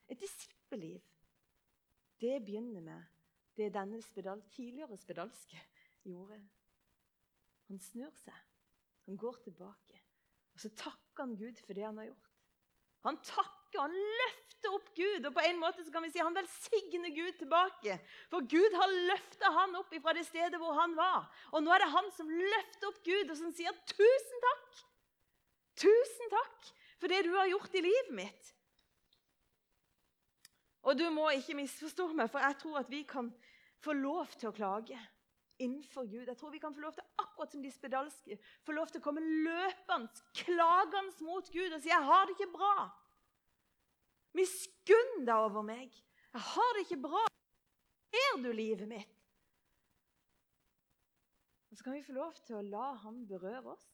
Et 0.09 0.21
disippelliv. 0.21 1.01
Det 2.23 2.39
begynner 2.45 2.85
med 2.85 3.09
det 3.59 3.73
denne 3.75 3.99
spedal, 4.05 4.43
tidligere 4.55 4.97
spedalske 5.01 5.59
gjorde. 6.07 6.39
Han 7.69 7.81
snur 7.83 8.13
seg. 8.23 8.39
Han 9.09 9.19
går 9.19 9.41
tilbake. 9.49 9.99
Og 10.55 10.63
så 10.63 10.71
takker 10.77 11.25
han 11.25 11.37
Gud 11.37 11.59
for 11.65 11.75
det 11.75 11.85
han 11.87 11.99
har 11.99 12.13
gjort. 12.13 12.31
Han 13.03 13.19
takker, 13.27 13.62
han 13.81 13.95
løfter 13.95 14.77
opp 14.77 14.89
Gud. 14.95 15.27
Og 15.27 15.35
på 15.35 15.45
en 15.49 15.59
måte 15.61 15.85
så 15.85 15.93
kan 15.95 16.05
vi 16.05 16.11
si 16.13 16.23
han 16.23 16.37
velsigner 16.37 17.15
Gud 17.17 17.39
tilbake. 17.41 17.99
For 18.31 18.45
Gud 18.45 18.77
har 18.79 18.97
løfta 19.11 19.53
han 19.57 19.77
opp 19.81 19.95
fra 20.05 20.17
det 20.17 20.27
stedet 20.29 20.61
hvor 20.61 20.77
han 20.77 20.97
var. 20.99 21.29
Og 21.53 21.65
nå 21.65 21.73
er 21.73 21.85
det 21.85 21.93
han 21.95 22.11
som 22.17 22.31
løfter 22.31 22.91
opp 22.91 23.01
Gud, 23.05 23.31
og 23.31 23.37
som 23.37 23.53
sier 23.53 23.73
'tusen 23.95 24.45
takk'. 24.49 24.83
Tusen 25.83 26.35
takk 26.35 26.73
for 27.01 27.09
det 27.09 27.25
du 27.25 27.33
har 27.35 27.49
gjort 27.51 27.75
i 27.75 27.83
livet 27.83 28.13
mitt. 28.15 28.53
Og 30.83 30.99
du 30.99 31.09
må 31.15 31.31
ikke 31.31 31.57
misforstå 31.57 32.11
meg, 32.13 32.31
for 32.31 32.43
jeg 32.43 32.59
tror 32.59 32.79
at 32.83 32.91
vi 32.91 33.03
kan 33.09 33.31
få 33.83 33.95
lov 33.97 34.31
til 34.39 34.51
å 34.51 34.55
klage 34.55 34.99
innenfor 35.63 36.09
Gud. 36.11 36.27
Jeg 36.27 36.39
tror 36.39 36.51
vi 36.51 36.61
kan 36.63 36.75
få 36.75 36.83
lov 36.83 36.95
til, 36.97 37.07
akkurat 37.19 37.53
som 37.55 37.63
de 37.63 37.71
spedalske, 37.71 38.39
få 38.67 38.75
lov 38.75 38.91
til 38.91 39.03
å 39.03 39.05
komme 39.05 39.23
løpende, 39.23 40.11
klagende 40.35 41.27
mot 41.27 41.51
Gud 41.53 41.73
og 41.73 41.81
si 41.81 41.89
'Jeg 41.89 42.03
har 42.03 42.27
det 42.27 42.37
ikke 42.37 42.55
bra'. 42.57 42.91
Miskunn 44.37 45.27
deg 45.27 45.49
over 45.49 45.65
meg. 45.67 45.93
Jeg 46.33 46.45
har 46.53 46.77
det 46.77 46.87
ikke 46.87 47.03
bra. 47.05 47.25
Ser 48.13 48.39
du 48.43 48.51
livet 48.53 48.89
mitt? 48.89 49.19
Og 51.71 51.77
så 51.77 51.85
kan 51.85 51.97
vi 51.97 52.05
få 52.05 52.13
lov 52.17 52.37
til 52.45 52.59
å 52.59 52.65
la 52.69 52.89
ham 53.01 53.23
berøre 53.29 53.73
oss. 53.73 53.87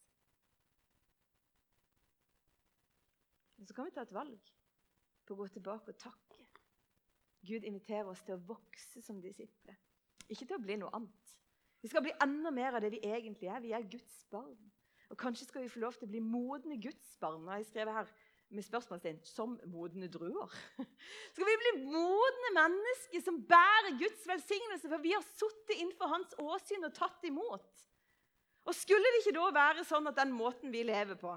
Og 3.58 3.66
så 3.66 3.74
kan 3.74 3.86
vi 3.86 3.94
ta 3.94 4.02
et 4.06 4.14
valg 4.14 4.50
på 5.26 5.34
å 5.34 5.38
gå 5.42 5.46
tilbake 5.54 5.92
og 5.92 6.00
takke. 6.00 6.46
Gud 7.46 7.66
inviterer 7.66 8.10
oss 8.10 8.24
til 8.26 8.34
å 8.34 8.44
vokse 8.48 9.02
som 9.02 9.20
disipler, 9.22 9.78
ikke 10.26 10.44
til 10.44 10.56
å 10.56 10.62
bli 10.62 10.76
noe 10.80 10.90
annet. 10.98 11.34
Vi 11.78 11.90
skal 11.90 12.02
bli 12.02 12.14
enda 12.22 12.50
mer 12.50 12.74
av 12.74 12.82
det 12.82 12.90
vi 12.96 13.02
egentlig 13.06 13.46
er. 13.46 13.62
Vi 13.62 13.70
er 13.76 13.86
Guds 13.86 14.24
barn. 14.32 14.58
Og 15.08 15.16
Kanskje 15.16 15.46
skal 15.46 15.62
vi 15.62 15.70
få 15.70 15.80
lov 15.80 15.94
til 15.96 16.08
å 16.08 16.10
bli 16.10 16.20
modne 16.22 16.80
Guds 16.82 17.14
barn. 17.22 17.46
Jeg 17.54 17.68
skrevet 17.70 17.94
her 17.94 18.10
med 18.54 18.64
spørsmålstegn 18.64 19.18
som 19.28 19.56
modne 19.68 20.08
druer. 20.12 20.54
Skal 21.34 21.48
vi 21.48 21.56
bli 21.62 21.72
modne 21.90 22.52
mennesker 22.56 23.24
som 23.24 23.42
bærer 23.48 23.98
Guds 24.00 24.24
velsignelse, 24.28 24.88
for 24.88 25.04
vi 25.04 25.12
har 25.16 25.26
sittet 25.26 25.76
innenfor 25.76 26.14
Hans 26.14 26.34
åsyn 26.40 26.88
og 26.88 26.96
tatt 26.96 27.28
imot? 27.28 27.84
Og 28.68 28.76
Skulle 28.76 29.12
det 29.12 29.22
ikke 29.22 29.36
da 29.38 29.50
være 29.54 29.84
sånn 29.88 30.10
at 30.10 30.18
den 30.18 30.34
måten 30.36 30.72
vi 30.72 30.82
lever 30.86 31.20
på, 31.20 31.36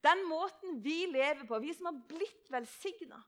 den 0.00 0.24
måten 0.30 0.80
vi 0.82 1.04
lever 1.10 1.44
på, 1.46 1.58
vi 1.60 1.74
som 1.76 1.90
har 1.90 1.98
blitt 2.08 2.48
velsigna 2.50 3.20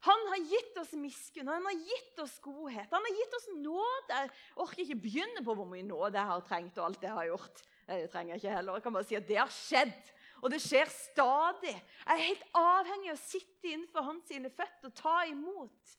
han 0.00 0.22
har 0.32 0.44
gitt 0.48 0.78
oss 0.80 0.92
miskunn, 0.96 1.48
han 1.48 1.66
har 1.68 1.76
gitt 1.76 2.20
oss 2.22 2.38
godhet, 2.40 2.88
han 2.88 3.04
har 3.04 3.16
gitt 3.18 3.34
oss 3.36 3.48
nåde. 3.52 4.14
Jeg 4.14 4.30
orker 4.64 4.84
ikke 4.84 5.02
begynne 5.02 5.42
på 5.44 5.56
hvor 5.58 5.68
mye 5.68 5.84
nåde 5.84 6.16
jeg 6.16 6.30
har 6.30 6.46
trengt. 6.48 6.78
og 6.78 6.86
alt 6.86 7.02
Det 7.02 7.10
jeg 7.10 7.18
har 7.18 7.28
gjort. 7.28 7.62
Jeg 7.90 8.08
trenger 8.14 8.40
ikke 8.40 8.54
heller. 8.54 8.78
Jeg 8.78 8.86
kan 8.86 8.96
bare 8.96 9.08
si 9.10 9.18
at 9.18 9.28
det 9.28 9.36
har 9.36 9.52
skjedd, 9.52 10.12
og 10.40 10.50
det 10.52 10.60
skjer 10.64 10.88
stadig. 10.92 11.74
Jeg 11.74 12.14
er 12.14 12.26
helt 12.26 12.44
avhengig 12.56 13.12
av 13.12 13.18
å 13.18 13.22
sitte 13.22 13.70
innenfor 13.70 14.06
hans 14.06 14.28
sine 14.30 14.50
føtter 14.52 14.88
og 14.90 14.96
ta 14.96 15.16
imot. 15.28 15.96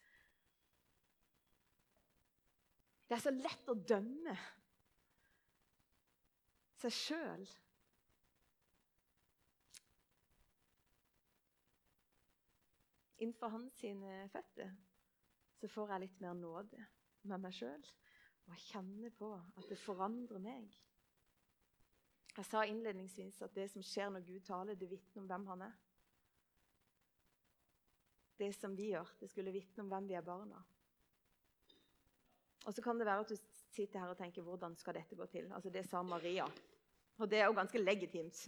Det 3.07 3.17
er 3.17 3.23
så 3.25 3.33
lett 3.35 3.69
å 3.69 3.75
dømme 3.75 4.37
seg 6.81 6.95
sjøl 6.95 7.49
innenfor 13.21 13.53
hans 13.53 13.77
sine 13.77 14.29
føtter, 14.33 14.71
så 15.61 15.69
får 15.69 15.93
jeg 15.93 16.03
litt 16.05 16.21
mer 16.23 16.37
nåde 16.37 16.85
med 17.29 17.43
meg 17.43 17.53
sjøl. 17.53 17.83
Og 18.47 18.55
jeg 18.55 18.63
kjenner 18.71 19.13
på 19.13 19.29
at 19.37 19.67
det 19.69 19.77
forandrer 19.77 20.41
meg. 20.41 20.71
Jeg 22.37 22.47
sa 22.47 22.63
innledningsvis 22.63 23.41
at 23.43 23.55
det 23.55 23.67
som 23.73 23.83
skjer 23.83 24.11
når 24.13 24.23
Gud 24.27 24.43
taler, 24.47 24.77
det 24.79 24.89
vitner 24.89 25.23
om 25.23 25.27
hvem 25.27 25.47
han 25.51 25.65
er. 25.67 25.73
Det 28.39 28.53
som 28.55 28.75
vi 28.75 28.91
gjør, 28.93 29.09
det 29.19 29.29
skulle 29.29 29.53
vitne 29.53 29.83
om 29.83 29.91
hvem 29.91 30.07
vi 30.09 30.15
er 30.17 30.25
barna. 30.25 30.61
Og 32.65 32.73
så 32.73 32.81
kan 32.81 32.97
det 32.99 33.05
være 33.05 33.25
at 33.25 33.33
du 33.33 33.37
sitter 33.73 33.99
her 33.99 34.13
og 34.13 34.17
tenker 34.17 34.45
hvordan 34.45 34.75
skal 34.77 34.95
dette 34.97 35.17
gå 35.17 35.25
til? 35.29 35.51
Altså 35.53 35.69
Det 35.69 35.83
sa 35.89 36.01
Maria. 36.01 36.47
Og 37.17 37.29
det 37.29 37.39
er 37.39 37.45
jo 37.45 37.57
ganske 37.57 37.81
legitimt. 37.81 38.39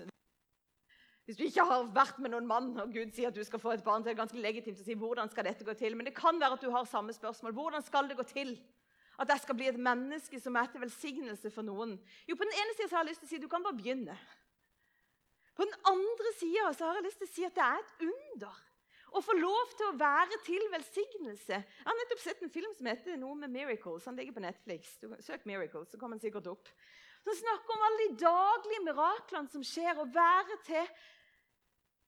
Hvis 1.26 1.38
du 1.38 1.43
ikke 1.46 1.63
har 1.63 1.86
vært 1.96 2.17
med 2.19 2.34
noen 2.34 2.48
mann, 2.48 2.72
og 2.82 2.91
Gud 2.91 3.13
sier 3.15 3.30
at 3.30 3.36
du 3.36 3.43
skal 3.48 3.62
få 3.62 3.72
et 3.72 3.84
barn, 3.84 4.04
så 4.04 4.10
er 4.10 4.15
det 4.15 4.19
ganske 4.19 4.41
legitimt 4.43 4.82
å 4.82 4.86
si 4.86 4.96
hvordan 5.00 5.30
skal 5.32 5.48
dette 5.48 5.63
gå 5.63 5.76
til. 5.80 5.96
Men 5.96 6.10
det 6.10 6.15
kan 6.17 6.39
være 6.39 6.58
at 6.58 6.65
du 6.65 6.72
har 6.74 6.88
samme 6.89 7.15
spørsmål. 7.15 7.56
Hvordan 7.56 7.86
skal 7.86 8.10
det 8.10 8.17
gå 8.19 8.26
til 8.28 8.58
at 9.19 9.30
jeg 9.30 9.43
skal 9.43 9.56
bli 9.56 9.67
et 9.69 9.80
menneske 9.80 10.39
som 10.41 10.56
er 10.58 10.69
til 10.71 10.82
velsignelse 10.82 11.52
for 11.54 11.65
noen? 11.65 11.95
Jo, 12.28 12.36
På 12.36 12.47
den 12.47 12.56
ene 12.58 12.76
sida 12.76 12.89
har 12.95 13.04
jeg 13.04 13.13
lyst 13.13 13.23
til 13.23 13.30
å 13.30 13.34
si 13.34 13.41
du 13.43 13.49
kan 13.52 13.65
bare 13.65 13.78
begynne. 13.78 14.17
På 15.54 15.67
den 15.67 15.76
andre 15.86 16.34
sida 16.39 16.69
har 16.69 16.97
jeg 16.97 17.06
lyst 17.06 17.21
til 17.21 17.30
å 17.30 17.34
si 17.34 17.45
at 17.45 17.58
det 17.58 17.65
er 17.65 17.82
et 17.84 18.08
under 18.10 18.62
å 19.13 19.21
få 19.21 19.36
lov 19.38 19.73
til 19.78 19.91
å 19.91 19.97
være 19.99 20.39
til 20.45 20.63
velsignelse. 20.73 21.60
Jeg 21.60 21.86
har 21.86 21.97
nettopp 21.99 22.21
sett 22.23 22.41
en 22.41 22.54
film 22.54 22.73
som 22.73 22.89
heter 22.89 23.19
noe 23.21 23.38
med 23.38 23.54
Miracles. 23.54 24.08
Han 24.10 24.17
ligger 24.17 24.34
på 24.34 24.45
Netflix. 24.45 24.95
Søk 25.21 25.45
Miracles, 25.49 25.91
så 25.91 25.99
kommer 26.02 26.17
han 26.17 26.23
sikkert 26.23 26.49
opp. 26.49 26.71
Som 27.23 27.38
snakker 27.38 27.76
om 27.76 27.86
alle 27.88 28.08
de 28.08 28.23
daglige 28.23 28.86
miraklene 28.88 29.54
som 29.54 29.63
skjer, 29.63 30.02
og 30.02 30.10
være 30.15 30.58
til 30.65 30.89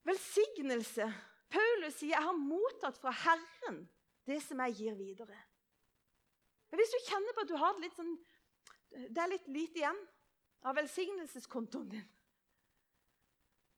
velsignelse. 0.10 1.08
Paulus 1.50 2.00
sier, 2.00 2.16
'Jeg 2.16 2.24
har 2.26 2.34
mottatt 2.34 2.98
fra 2.98 3.12
Herren 3.12 3.86
det 4.26 4.42
som 4.44 4.60
jeg 4.60 4.76
gir 4.76 4.96
videre'. 4.96 5.55
Men 6.76 6.82
Hvis 6.84 6.92
du 6.92 7.06
kjenner 7.08 7.32
på 7.32 7.44
at 7.46 7.48
du 7.48 7.56
har 7.56 7.76
det 7.78 7.86
litt 7.86 7.96
sånn, 7.96 8.16
det 8.92 9.22
er 9.22 9.30
litt 9.32 9.46
lite 9.48 9.80
igjen 9.80 10.00
av 10.68 10.76
velsignelseskontoen 10.76 11.88
din, 11.94 12.10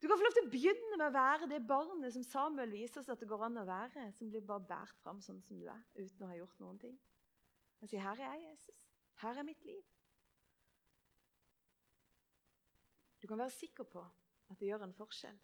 Du 0.02 0.08
kan 0.08 0.18
få 0.18 0.26
lov 0.26 0.34
til 0.34 0.46
å 0.48 0.50
begynne 0.54 0.98
med 0.98 1.04
å 1.08 1.14
være 1.14 1.48
det 1.50 1.60
barnet 1.70 2.14
som 2.14 2.24
Samuel 2.26 2.74
viser 2.74 3.02
oss 3.02 3.10
at 3.10 3.22
det 3.22 3.30
går 3.30 3.44
an 3.48 3.62
å 3.62 3.66
være, 3.66 4.08
som 4.14 4.30
blir 4.30 4.44
bare 4.46 4.66
båret 4.70 4.98
fram 5.02 5.22
sånn 5.22 5.40
som 5.46 5.58
du 5.58 5.66
er, 5.70 5.84
uten 5.98 6.26
å 6.26 6.30
ha 6.30 6.38
gjort 6.38 6.60
noen 6.62 6.78
ting. 6.82 7.00
Og 7.82 7.90
sier, 7.90 8.02
'Her 8.02 8.22
er 8.22 8.34
jeg, 8.36 8.44
Jesus. 8.52 8.84
Her 9.22 9.38
er 9.38 9.44
mitt 9.44 9.66
liv'. 9.66 9.90
Du 13.22 13.28
kan 13.28 13.38
være 13.38 13.58
sikker 13.58 13.84
på 13.84 14.06
at 14.50 14.60
det 14.60 14.68
gjør 14.68 14.84
en 14.84 14.94
forskjell. 14.94 15.40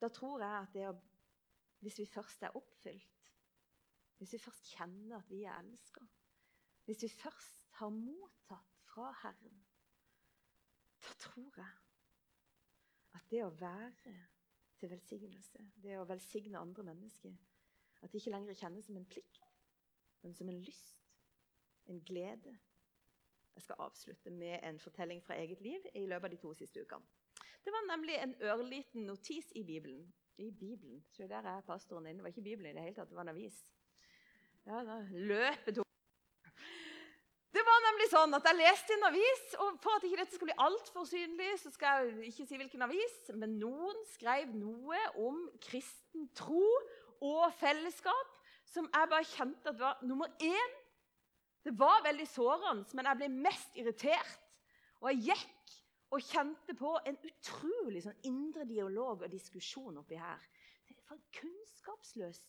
Da 0.00 0.08
tror 0.08 0.40
jeg 0.40 0.62
at 0.62 0.72
det 0.72 0.88
å 0.88 0.98
Hvis 1.80 1.98
vi 1.98 2.04
først 2.04 2.42
er 2.42 2.56
oppfylt, 2.56 3.19
hvis 4.20 4.36
vi 4.36 4.42
først 4.44 4.70
kjenner 4.76 5.18
at 5.18 5.30
vi 5.32 5.42
er 5.48 5.58
elska, 5.64 6.04
hvis 6.84 7.02
vi 7.06 7.08
først 7.08 7.62
har 7.80 7.92
mottatt 7.94 8.80
fra 8.90 9.10
Herren 9.22 9.60
da 11.00 11.12
tror 11.18 11.56
jeg 11.56 11.76
at 13.16 13.30
det 13.30 13.40
å 13.44 13.52
være 13.60 14.14
til 14.78 14.92
velsignelse, 14.92 15.64
det 15.82 15.96
å 15.98 16.06
velsigne 16.08 16.60
andre 16.60 16.84
mennesker, 16.92 17.32
at 18.00 18.12
det 18.12 18.20
ikke 18.20 18.34
lenger 18.34 18.58
kjennes 18.60 18.86
som 18.86 18.98
en 19.00 19.08
plikt, 19.08 19.40
men 20.22 20.36
som 20.36 20.48
en 20.48 20.60
lyst, 20.64 21.00
en 21.90 22.00
glede. 22.04 22.52
Jeg 23.56 23.64
skal 23.64 23.82
avslutte 23.86 24.30
med 24.30 24.60
en 24.64 24.78
fortelling 24.80 25.22
fra 25.24 25.36
eget 25.40 25.60
liv 25.64 25.88
i 25.94 26.06
løpet 26.06 26.28
av 26.28 26.34
de 26.34 26.40
to 26.40 26.52
siste 26.54 26.84
ukene. 26.84 27.08
Det 27.64 27.72
var 27.74 27.88
nemlig 27.90 28.16
en 28.16 28.34
ørliten 28.52 29.04
notis 29.08 29.50
i 29.56 29.64
Bibelen. 29.64 30.06
I 30.40 30.50
Bibelen, 30.50 31.02
så 31.12 31.26
Der 31.28 31.44
er 31.44 31.60
pastoren 31.60 32.06
inne. 32.06 32.18
Det 32.18 32.22
var 32.22 32.28
ikke 32.28 32.42
Bibelen 32.42 32.70
i 32.70 32.74
det 32.74 32.82
hele 32.82 32.94
tatt, 32.94 33.08
det 33.08 33.16
var 33.16 33.26
en 33.26 33.34
avis. 33.34 33.58
Ja, 34.68 34.82
da 34.84 35.00
løpet 35.10 35.80
nemlig 38.00 38.08
sånn 38.12 38.34
at 38.36 38.48
Jeg 38.48 38.58
leste 38.58 38.94
i 38.94 38.98
en 38.98 39.06
avis, 39.10 39.46
og 39.62 39.78
for 39.82 39.96
at 39.96 40.04
ikke 40.06 40.20
dette 40.20 40.36
skulle 40.36 40.52
bli 40.52 40.64
altfor 40.64 41.06
synlig, 41.08 41.50
så 41.62 41.72
skal 41.74 42.08
jeg 42.08 42.30
ikke 42.30 42.46
si 42.48 42.58
hvilken 42.60 42.84
avis, 42.86 43.16
men 43.34 43.58
noen 43.60 44.04
skrev 44.14 44.52
noe 44.56 45.00
om 45.20 45.42
kristen 45.62 46.28
tro 46.36 46.66
og 47.20 47.50
fellesskap 47.60 48.36
som 48.70 48.86
jeg 48.86 49.10
bare 49.10 49.26
kjente 49.26 49.72
at 49.72 49.80
var 49.80 50.04
nummer 50.06 50.30
én. 50.40 50.76
Det 51.66 51.74
var 51.76 52.04
veldig 52.06 52.26
sårende, 52.30 52.86
men 52.96 53.10
jeg 53.10 53.20
ble 53.20 53.28
mest 53.48 53.76
irritert. 53.76 54.46
Og 55.00 55.10
jeg 55.10 55.34
gikk 55.34 55.74
og 56.14 56.24
kjente 56.24 56.74
på 56.78 56.94
en 57.06 57.18
utrolig 57.26 58.04
sånn 58.04 58.24
indre 58.28 58.64
dialog 58.68 59.26
og 59.26 59.32
diskusjon 59.32 59.98
oppi 60.00 60.18
her. 60.20 60.40
Det 60.86 60.96
var 61.10 61.20
kunnskapsløst 61.36 62.46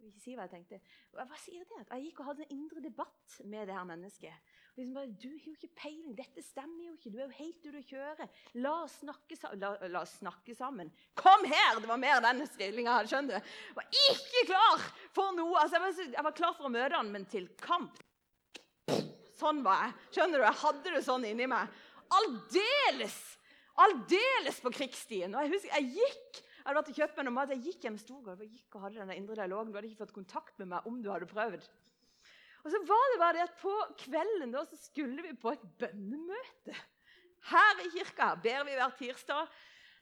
vil 0.00 0.10
ikke 0.12 0.22
si 0.22 0.34
hva 0.36 0.46
jeg 0.46 0.52
tenkte. 0.54 0.80
Var 1.16 1.38
så 1.40 1.52
irritert. 1.54 1.92
Jeg 1.92 2.08
gikk 2.08 2.22
og 2.22 2.30
hadde 2.30 2.46
en 2.46 2.56
indre 2.56 2.82
debatt 2.84 3.36
med 3.44 3.70
det 3.70 3.76
her 3.76 3.86
mennesket. 3.88 4.50
Liksom 4.76 4.94
bare, 4.94 5.06
'Du 5.12 5.28
har 5.28 5.46
jo 5.46 5.54
ikke 5.54 5.74
peiling. 5.76 6.16
Dette 6.16 6.42
stemmer 6.42 6.86
jo 6.86 6.92
ikke. 6.94 7.10
Du 7.10 7.18
er 7.18 7.26
jo 7.26 7.38
helt 7.38 7.66
ute 7.66 7.80
å 7.80 7.88
kjøre. 7.90 8.28
La 8.54 8.74
oss, 8.84 8.98
snakke, 9.02 9.38
la, 9.54 9.72
la 9.88 10.02
oss 10.02 10.18
snakke 10.18 10.54
sammen.' 10.54 10.92
Kom 11.14 11.44
her! 11.44 11.80
Det 11.80 11.88
var 11.88 12.00
mer 12.00 12.20
den 12.20 12.46
stillinga 12.46 13.00
skjønner 13.06 13.38
du. 13.40 13.40
Jeg 13.40 13.76
var 13.76 13.88
ikke 14.10 14.46
klar 14.52 14.86
for 15.12 15.32
noe. 15.36 15.58
Altså, 15.60 15.76
jeg, 15.76 15.82
var, 15.82 16.14
jeg 16.16 16.24
var 16.24 16.38
klar 16.38 16.54
for 16.54 16.70
å 16.70 16.72
møte 16.72 16.96
han, 16.96 17.12
men 17.12 17.26
til 17.26 17.48
kamp 17.60 17.98
Sånn 19.40 19.62
var 19.64 19.86
jeg. 19.86 19.92
Skjønner 20.16 20.38
du? 20.38 20.44
Jeg 20.44 20.60
hadde 20.60 20.90
det 20.94 21.02
sånn 21.06 21.24
inni 21.24 21.46
meg. 21.48 21.68
Aldeles! 22.12 23.16
Aldeles 23.80 24.60
på 24.60 24.72
krigsstien. 24.74 25.32
Og 25.34 25.46
jeg 25.46 25.54
husker, 25.54 25.76
jeg 25.78 25.94
gikk 25.96 26.40
jeg 26.60 26.68
hadde 26.68 26.76
vært 26.76 26.90
og 26.92 26.98
kjøpt 26.98 27.16
meg 27.16 27.26
noe 27.26 27.34
mat. 27.36 27.52
Jeg 27.54 27.62
gikk 27.64 27.84
hjem 27.86 27.96
Storgård 28.00 28.42
og 28.44 28.50
gikk 28.52 28.74
og 28.76 28.82
hadde 28.84 29.00
den 29.00 29.14
indre 29.16 29.38
dialogen. 29.38 29.70
Du 29.72 29.78
hadde 29.78 29.88
ikke 29.88 30.02
fått 30.02 30.16
kontakt 30.18 30.58
med 30.60 30.68
meg 30.74 30.88
om 30.90 30.98
du 31.00 31.08
hadde 31.08 31.28
prøvd. 31.30 31.64
Og 32.60 32.68
så 32.74 32.80
var 32.84 33.06
det 33.08 33.20
bare 33.22 33.36
det 33.38 33.44
at 33.46 33.58
På 33.62 33.72
kvelden 34.02 34.52
da, 34.52 34.66
så 34.68 34.76
skulle 34.76 35.24
vi 35.24 35.32
på 35.40 35.54
et 35.54 35.62
bønnemøte 35.80 36.76
her 37.48 37.84
i 37.86 37.88
kirka. 37.94 38.34
ber 38.36 38.66
vi 38.68 38.76
hver 38.76 38.96
tirsdag. 38.98 39.48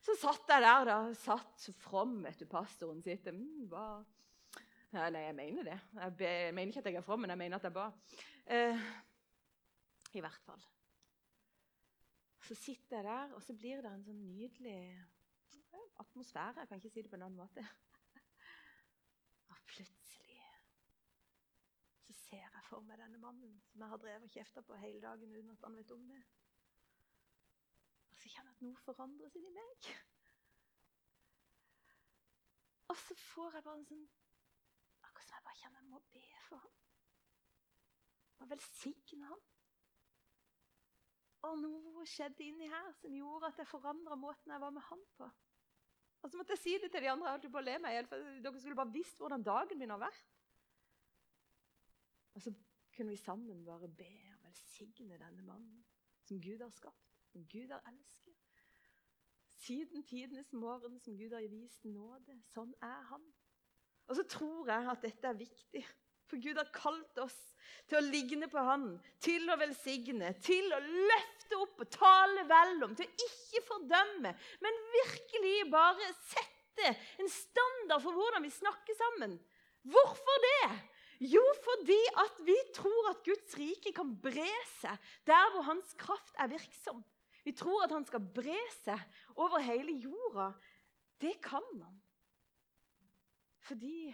Så 0.03 0.17
satt 0.19 0.51
jeg 0.51 0.65
der, 0.65 0.89
da. 0.89 0.97
Satt 1.15 1.63
så 1.63 1.75
from, 1.79 2.25
etter. 2.27 2.51
Pastoren 2.51 3.03
sitt. 3.03 3.27
mm, 3.31 3.69
hva? 3.71 4.03
Ja, 4.91 5.11
nei, 5.13 5.27
jeg 5.29 5.37
mener 5.37 5.69
det. 5.69 5.79
Jeg, 5.95 6.17
be, 6.17 6.33
jeg, 6.49 6.57
mener 6.57 6.73
ikke 6.73 6.83
at 6.83 6.91
jeg 6.91 6.99
er 6.99 7.07
from, 7.07 7.23
men 7.23 7.35
jeg 7.35 7.39
mener 7.39 7.59
at 7.59 7.69
jeg 7.69 7.77
ba. 7.77 7.87
Eh, 8.47 8.91
I 10.17 10.25
hvert 10.25 10.43
fall. 10.47 10.67
Så 12.49 12.57
sitter 12.57 12.97
jeg 12.97 13.05
der, 13.05 13.35
og 13.37 13.43
så 13.45 13.55
blir 13.55 13.83
det 13.85 13.93
en 13.93 14.05
sånn 14.07 14.23
nydelig 14.33 14.81
atmosfære. 16.03 16.61
Jeg 16.61 16.69
kan 16.69 16.77
ikke 16.81 16.91
si 16.91 17.03
det 17.03 17.11
på 17.11 17.17
en 17.17 17.23
annen 17.27 17.41
måte. 17.41 17.65
Og 19.51 19.57
plutselig 19.67 20.43
så 22.09 22.13
ser 22.13 22.45
jeg 22.45 22.65
for 22.69 22.85
meg 22.85 23.01
denne 23.01 23.19
mannen 23.21 23.57
som 23.69 23.83
jeg 23.85 23.93
har 23.93 24.01
drevet 24.01 24.29
og 24.29 24.33
kjefta 24.33 24.63
på 24.65 24.77
hele 24.81 25.01
dagen 25.03 25.35
uten 25.35 25.51
at 25.53 25.65
han 25.65 25.77
vet 25.77 25.91
om 25.97 26.07
det. 26.09 26.23
Og 28.11 28.17
så 28.17 28.31
kjenner 28.33 28.53
jeg 28.53 28.57
at 28.57 28.65
noe 28.65 28.85
forandres 28.85 29.37
inni 29.37 29.53
meg. 29.53 29.91
Og 32.89 32.97
så 32.97 33.17
får 33.21 33.59
jeg 33.59 33.67
bare 33.67 33.83
en 33.83 33.91
sånn 33.91 34.09
Akkurat 35.09 35.29
som 35.29 35.37
jeg 35.37 35.45
bare 35.47 35.61
kjenner 35.61 35.83
jeg 35.83 35.91
må 35.93 36.01
be 36.15 36.25
for 36.49 36.65
ham. 36.65 36.75
Og 38.39 38.51
velsigne 38.51 39.29
ham. 39.29 39.45
Og 41.47 41.61
noe 41.63 42.07
skjedde 42.09 42.45
inni 42.45 42.69
her 42.73 42.89
som 42.99 43.15
gjorde 43.15 43.53
at 43.53 43.61
jeg 43.61 43.71
forandra 43.71 44.17
måten 44.19 44.53
jeg 44.53 44.65
var 44.65 44.75
med 44.75 44.85
han 44.89 45.05
på. 45.17 45.29
Og 46.23 46.31
så 46.31 46.39
måtte 46.39 46.57
jeg 46.57 46.63
si 46.63 46.75
det 46.83 46.91
til 46.91 47.05
de 47.05 47.11
andre. 47.11 47.29
Jeg 47.29 47.39
holdt 47.39 47.53
på 47.53 47.61
å 47.61 47.67
le 47.67 47.77
meg 47.83 48.09
for 48.11 48.31
Dere 48.45 48.61
skulle 48.61 48.79
bare 48.79 48.95
visst 48.95 49.21
hvordan 49.23 49.45
dagen 49.47 49.79
min 49.79 49.95
har 49.95 50.03
vært. 50.03 50.35
Og 52.35 52.43
så 52.43 52.53
kunne 52.95 53.15
vi 53.15 53.21
sammen 53.21 53.65
bare 53.67 53.89
be 53.89 54.11
og 54.35 54.45
velsigne 54.47 55.19
denne 55.19 55.43
mannen 55.47 55.85
som 56.27 56.41
Gud 56.43 56.61
har 56.61 56.71
skapt, 56.75 57.23
som 57.33 57.47
Gud 57.49 57.71
har 57.71 57.83
elsket. 57.91 58.35
Siden 59.59 60.05
tidenes 60.07 60.53
morgen 60.53 60.99
som 61.01 61.17
Gud 61.19 61.33
har 61.35 61.47
vist 61.51 61.85
nåde. 61.85 62.37
Sånn 62.53 62.75
er 62.83 63.07
han. 63.11 63.25
Og 64.09 64.17
så 64.17 64.25
tror 64.29 64.71
jeg 64.71 64.91
at 64.91 65.03
dette 65.03 65.31
er 65.31 65.39
viktig. 65.39 65.83
For 66.29 66.41
Gud 66.43 66.59
har 66.61 66.69
kalt 66.75 67.21
oss 67.23 67.37
til 67.89 67.99
å 67.99 68.05
ligne 68.05 68.49
på 68.53 68.63
Han, 68.65 68.91
til 69.25 69.49
å 69.49 69.57
velsigne, 69.61 70.35
til 70.45 70.69
å 70.77 70.81
løfte 70.85 71.61
opp 71.63 71.81
og 71.85 71.91
tale 71.95 72.45
vel 72.49 72.85
om, 72.85 72.95
til 72.97 73.09
å 73.09 73.29
ikke 73.29 73.65
fordømme, 73.71 74.35
men 74.65 74.81
virkelig 74.93 75.57
bare 75.73 76.13
sette 76.29 76.93
en 77.19 77.33
standard 77.33 78.05
for 78.05 78.15
hvordan 78.15 78.45
vi 78.45 78.53
snakker 78.55 78.99
sammen. 78.99 79.39
Hvorfor 79.89 80.45
det? 80.45 80.71
Jo, 81.19 81.43
fordi 81.65 81.99
at 82.23 82.37
vi 82.47 82.55
tror 82.77 83.09
at 83.11 83.25
Guds 83.27 83.57
rike 83.59 83.91
kan 83.97 84.13
bre 84.23 84.51
seg 84.79 85.09
der 85.27 85.49
hvor 85.55 85.67
hans 85.67 85.97
kraft 85.99 86.37
er 86.39 86.53
virksom. 86.53 87.01
Vi 87.43 87.55
tror 87.57 87.87
at 87.87 87.95
han 87.95 88.05
skal 88.07 88.23
bre 88.23 88.61
seg 88.85 89.01
over 89.41 89.65
hele 89.65 89.97
jorda. 89.99 90.53
Det 91.19 91.39
kan 91.43 91.65
han. 91.81 91.97
Fordi 93.67 94.13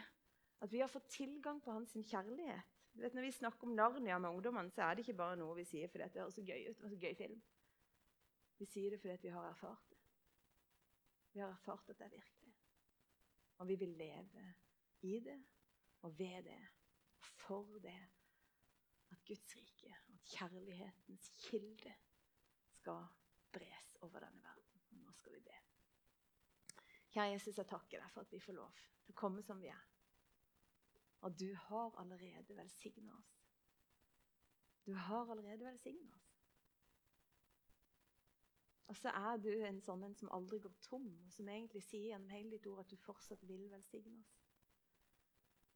at 0.65 0.73
vi 0.73 0.81
har 0.81 0.89
fått 0.89 1.11
tilgang 1.13 1.61
på 1.61 1.73
hans 1.75 1.93
kjærlighet. 1.93 2.71
Vet, 2.95 3.15
når 3.15 3.27
vi 3.27 3.33
snakker 3.35 3.67
om 3.67 3.75
Narnia 3.75 4.19
med 4.19 4.31
ungdommene, 4.31 4.71
så 4.71 4.87
er 4.87 4.95
det 4.95 5.03
ikke 5.05 5.19
bare 5.19 5.37
noe 5.37 5.57
vi 5.59 5.67
sier 5.67 5.91
fordi 5.91 6.07
det 6.15 6.23
høres 6.23 6.37
så 6.39 6.45
gøy 6.47 6.69
ut. 6.69 6.77
Det 6.79 6.85
var 6.85 6.93
så 6.93 7.01
gøy 7.03 7.17
film. 7.19 7.41
Vi 8.61 8.69
sier 8.71 8.95
det 8.95 9.01
fordi 9.03 9.17
vi 9.27 9.33
har 9.35 9.49
erfart 9.49 9.91
det. 9.91 9.99
Vi 11.35 11.43
har 11.43 11.51
erfart 11.51 11.91
at 11.91 11.99
det 11.99 12.07
er 12.07 12.15
virkelig. 12.15 12.55
Og 13.59 13.69
vi 13.69 13.77
vil 13.83 13.97
leve 13.99 14.45
i 15.05 15.19
det 15.21 15.41
og 16.07 16.19
ved 16.19 16.47
det 16.47 16.61
og 17.19 17.27
for 17.27 17.79
det. 17.83 17.99
At 19.11 19.25
Guds 19.27 19.57
rike, 19.57 19.97
at 20.15 20.31
kjærlighetens 20.31 21.29
kilde, 21.39 21.95
skal 22.79 23.05
bres 23.53 23.97
over 24.01 24.23
denne 24.23 24.43
verden. 24.43 24.81
Og 24.91 25.03
nå 25.03 25.13
skal 25.19 25.35
vi 25.35 25.41
be. 25.41 25.59
Kjære 27.15 27.35
Jesus, 27.35 27.59
jeg 27.59 27.67
takker 27.67 28.01
deg 28.01 28.11
for 28.11 28.25
at 28.25 28.33
vi 28.33 28.41
får 28.43 28.57
lov 28.57 28.73
til 29.05 29.15
å 29.15 29.19
komme 29.19 29.43
som 29.43 29.61
vi 29.63 29.71
er. 29.71 29.94
Og 31.25 31.41
du 31.41 31.49
har 31.57 31.95
allerede 32.01 32.57
velsigna 32.57 33.17
oss. 33.17 33.35
Du 34.87 34.93
har 34.93 35.31
allerede 35.33 35.65
velsigna 35.65 36.11
oss. 36.17 36.31
Og 38.87 38.97
så 38.97 39.09
er 39.09 39.39
du 39.41 39.49
en 39.65 39.81
sånn 39.81 40.05
en 40.05 40.17
som 40.19 40.33
aldri 40.37 40.59
går 40.61 40.75
tom, 40.85 41.07
og 41.25 41.33
som 41.33 41.49
egentlig 41.49 41.81
sier 41.87 42.11
gjennom 42.11 42.35
hele 42.35 42.53
ditt 42.53 42.67
ord 42.69 42.83
at 42.83 42.93
du 42.93 43.01
fortsatt 43.01 43.47
vil 43.49 43.65
velsigne 43.73 44.19
oss. 44.21 44.35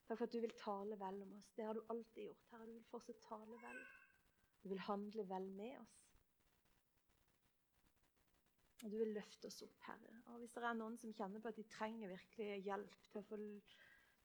Takk 0.09 0.21
for 0.21 0.29
at 0.29 0.35
du 0.37 0.41
vil 0.45 0.55
tale 0.61 0.99
vel 1.01 1.23
om 1.25 1.33
oss. 1.39 1.49
Det 1.57 1.65
har 1.65 1.77
du 1.77 1.83
alltid 1.93 2.29
gjort. 2.29 2.45
Herre, 2.53 2.69
du 2.69 2.75
vil 2.77 2.91
fortsatt 2.93 3.25
tale 3.25 3.59
vel. 3.65 3.81
Du 4.63 4.69
vil 4.73 4.85
handle 4.85 5.25
vel 5.33 5.49
med 5.57 5.75
oss. 5.81 5.97
Og 8.85 8.93
du 8.93 8.97
vil 9.01 9.17
løfte 9.17 9.51
oss 9.51 9.63
opp, 9.67 9.81
Herre. 9.89 10.15
Og 10.27 10.39
Hvis 10.43 10.55
det 10.55 10.65
er 10.65 10.79
noen 10.79 10.97
som 11.01 11.13
kjenner 11.17 11.43
på 11.43 11.51
at 11.51 11.59
de 11.59 11.67
trenger 11.73 12.13
virkelig 12.13 12.61
hjelp 12.69 12.99
til 13.09 13.21
å 13.21 13.27
få 13.27 13.41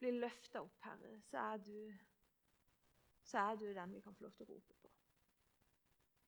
blir 0.04 0.20
løfta 0.20 0.62
opp, 0.64 0.80
Herre, 0.84 1.14
så 1.30 1.40
er, 1.54 1.62
du, 1.64 1.78
så 3.24 3.46
er 3.48 3.60
du 3.62 3.70
den 3.72 3.96
vi 3.96 4.04
kan 4.04 4.16
få 4.16 4.28
lov 4.28 4.36
til 4.36 4.48
å 4.48 4.54
rope 4.54 4.80
på. 4.82 4.92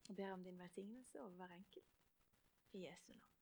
Jeg 0.07 0.15
ber 0.15 0.35
om 0.35 0.43
din 0.45 0.59
velsignelse 0.61 1.21
over 1.23 1.35
hver 1.41 1.55
enkelt. 1.57 1.95
I 2.75 2.85
Jesu 2.85 3.11
navn. 3.11 3.34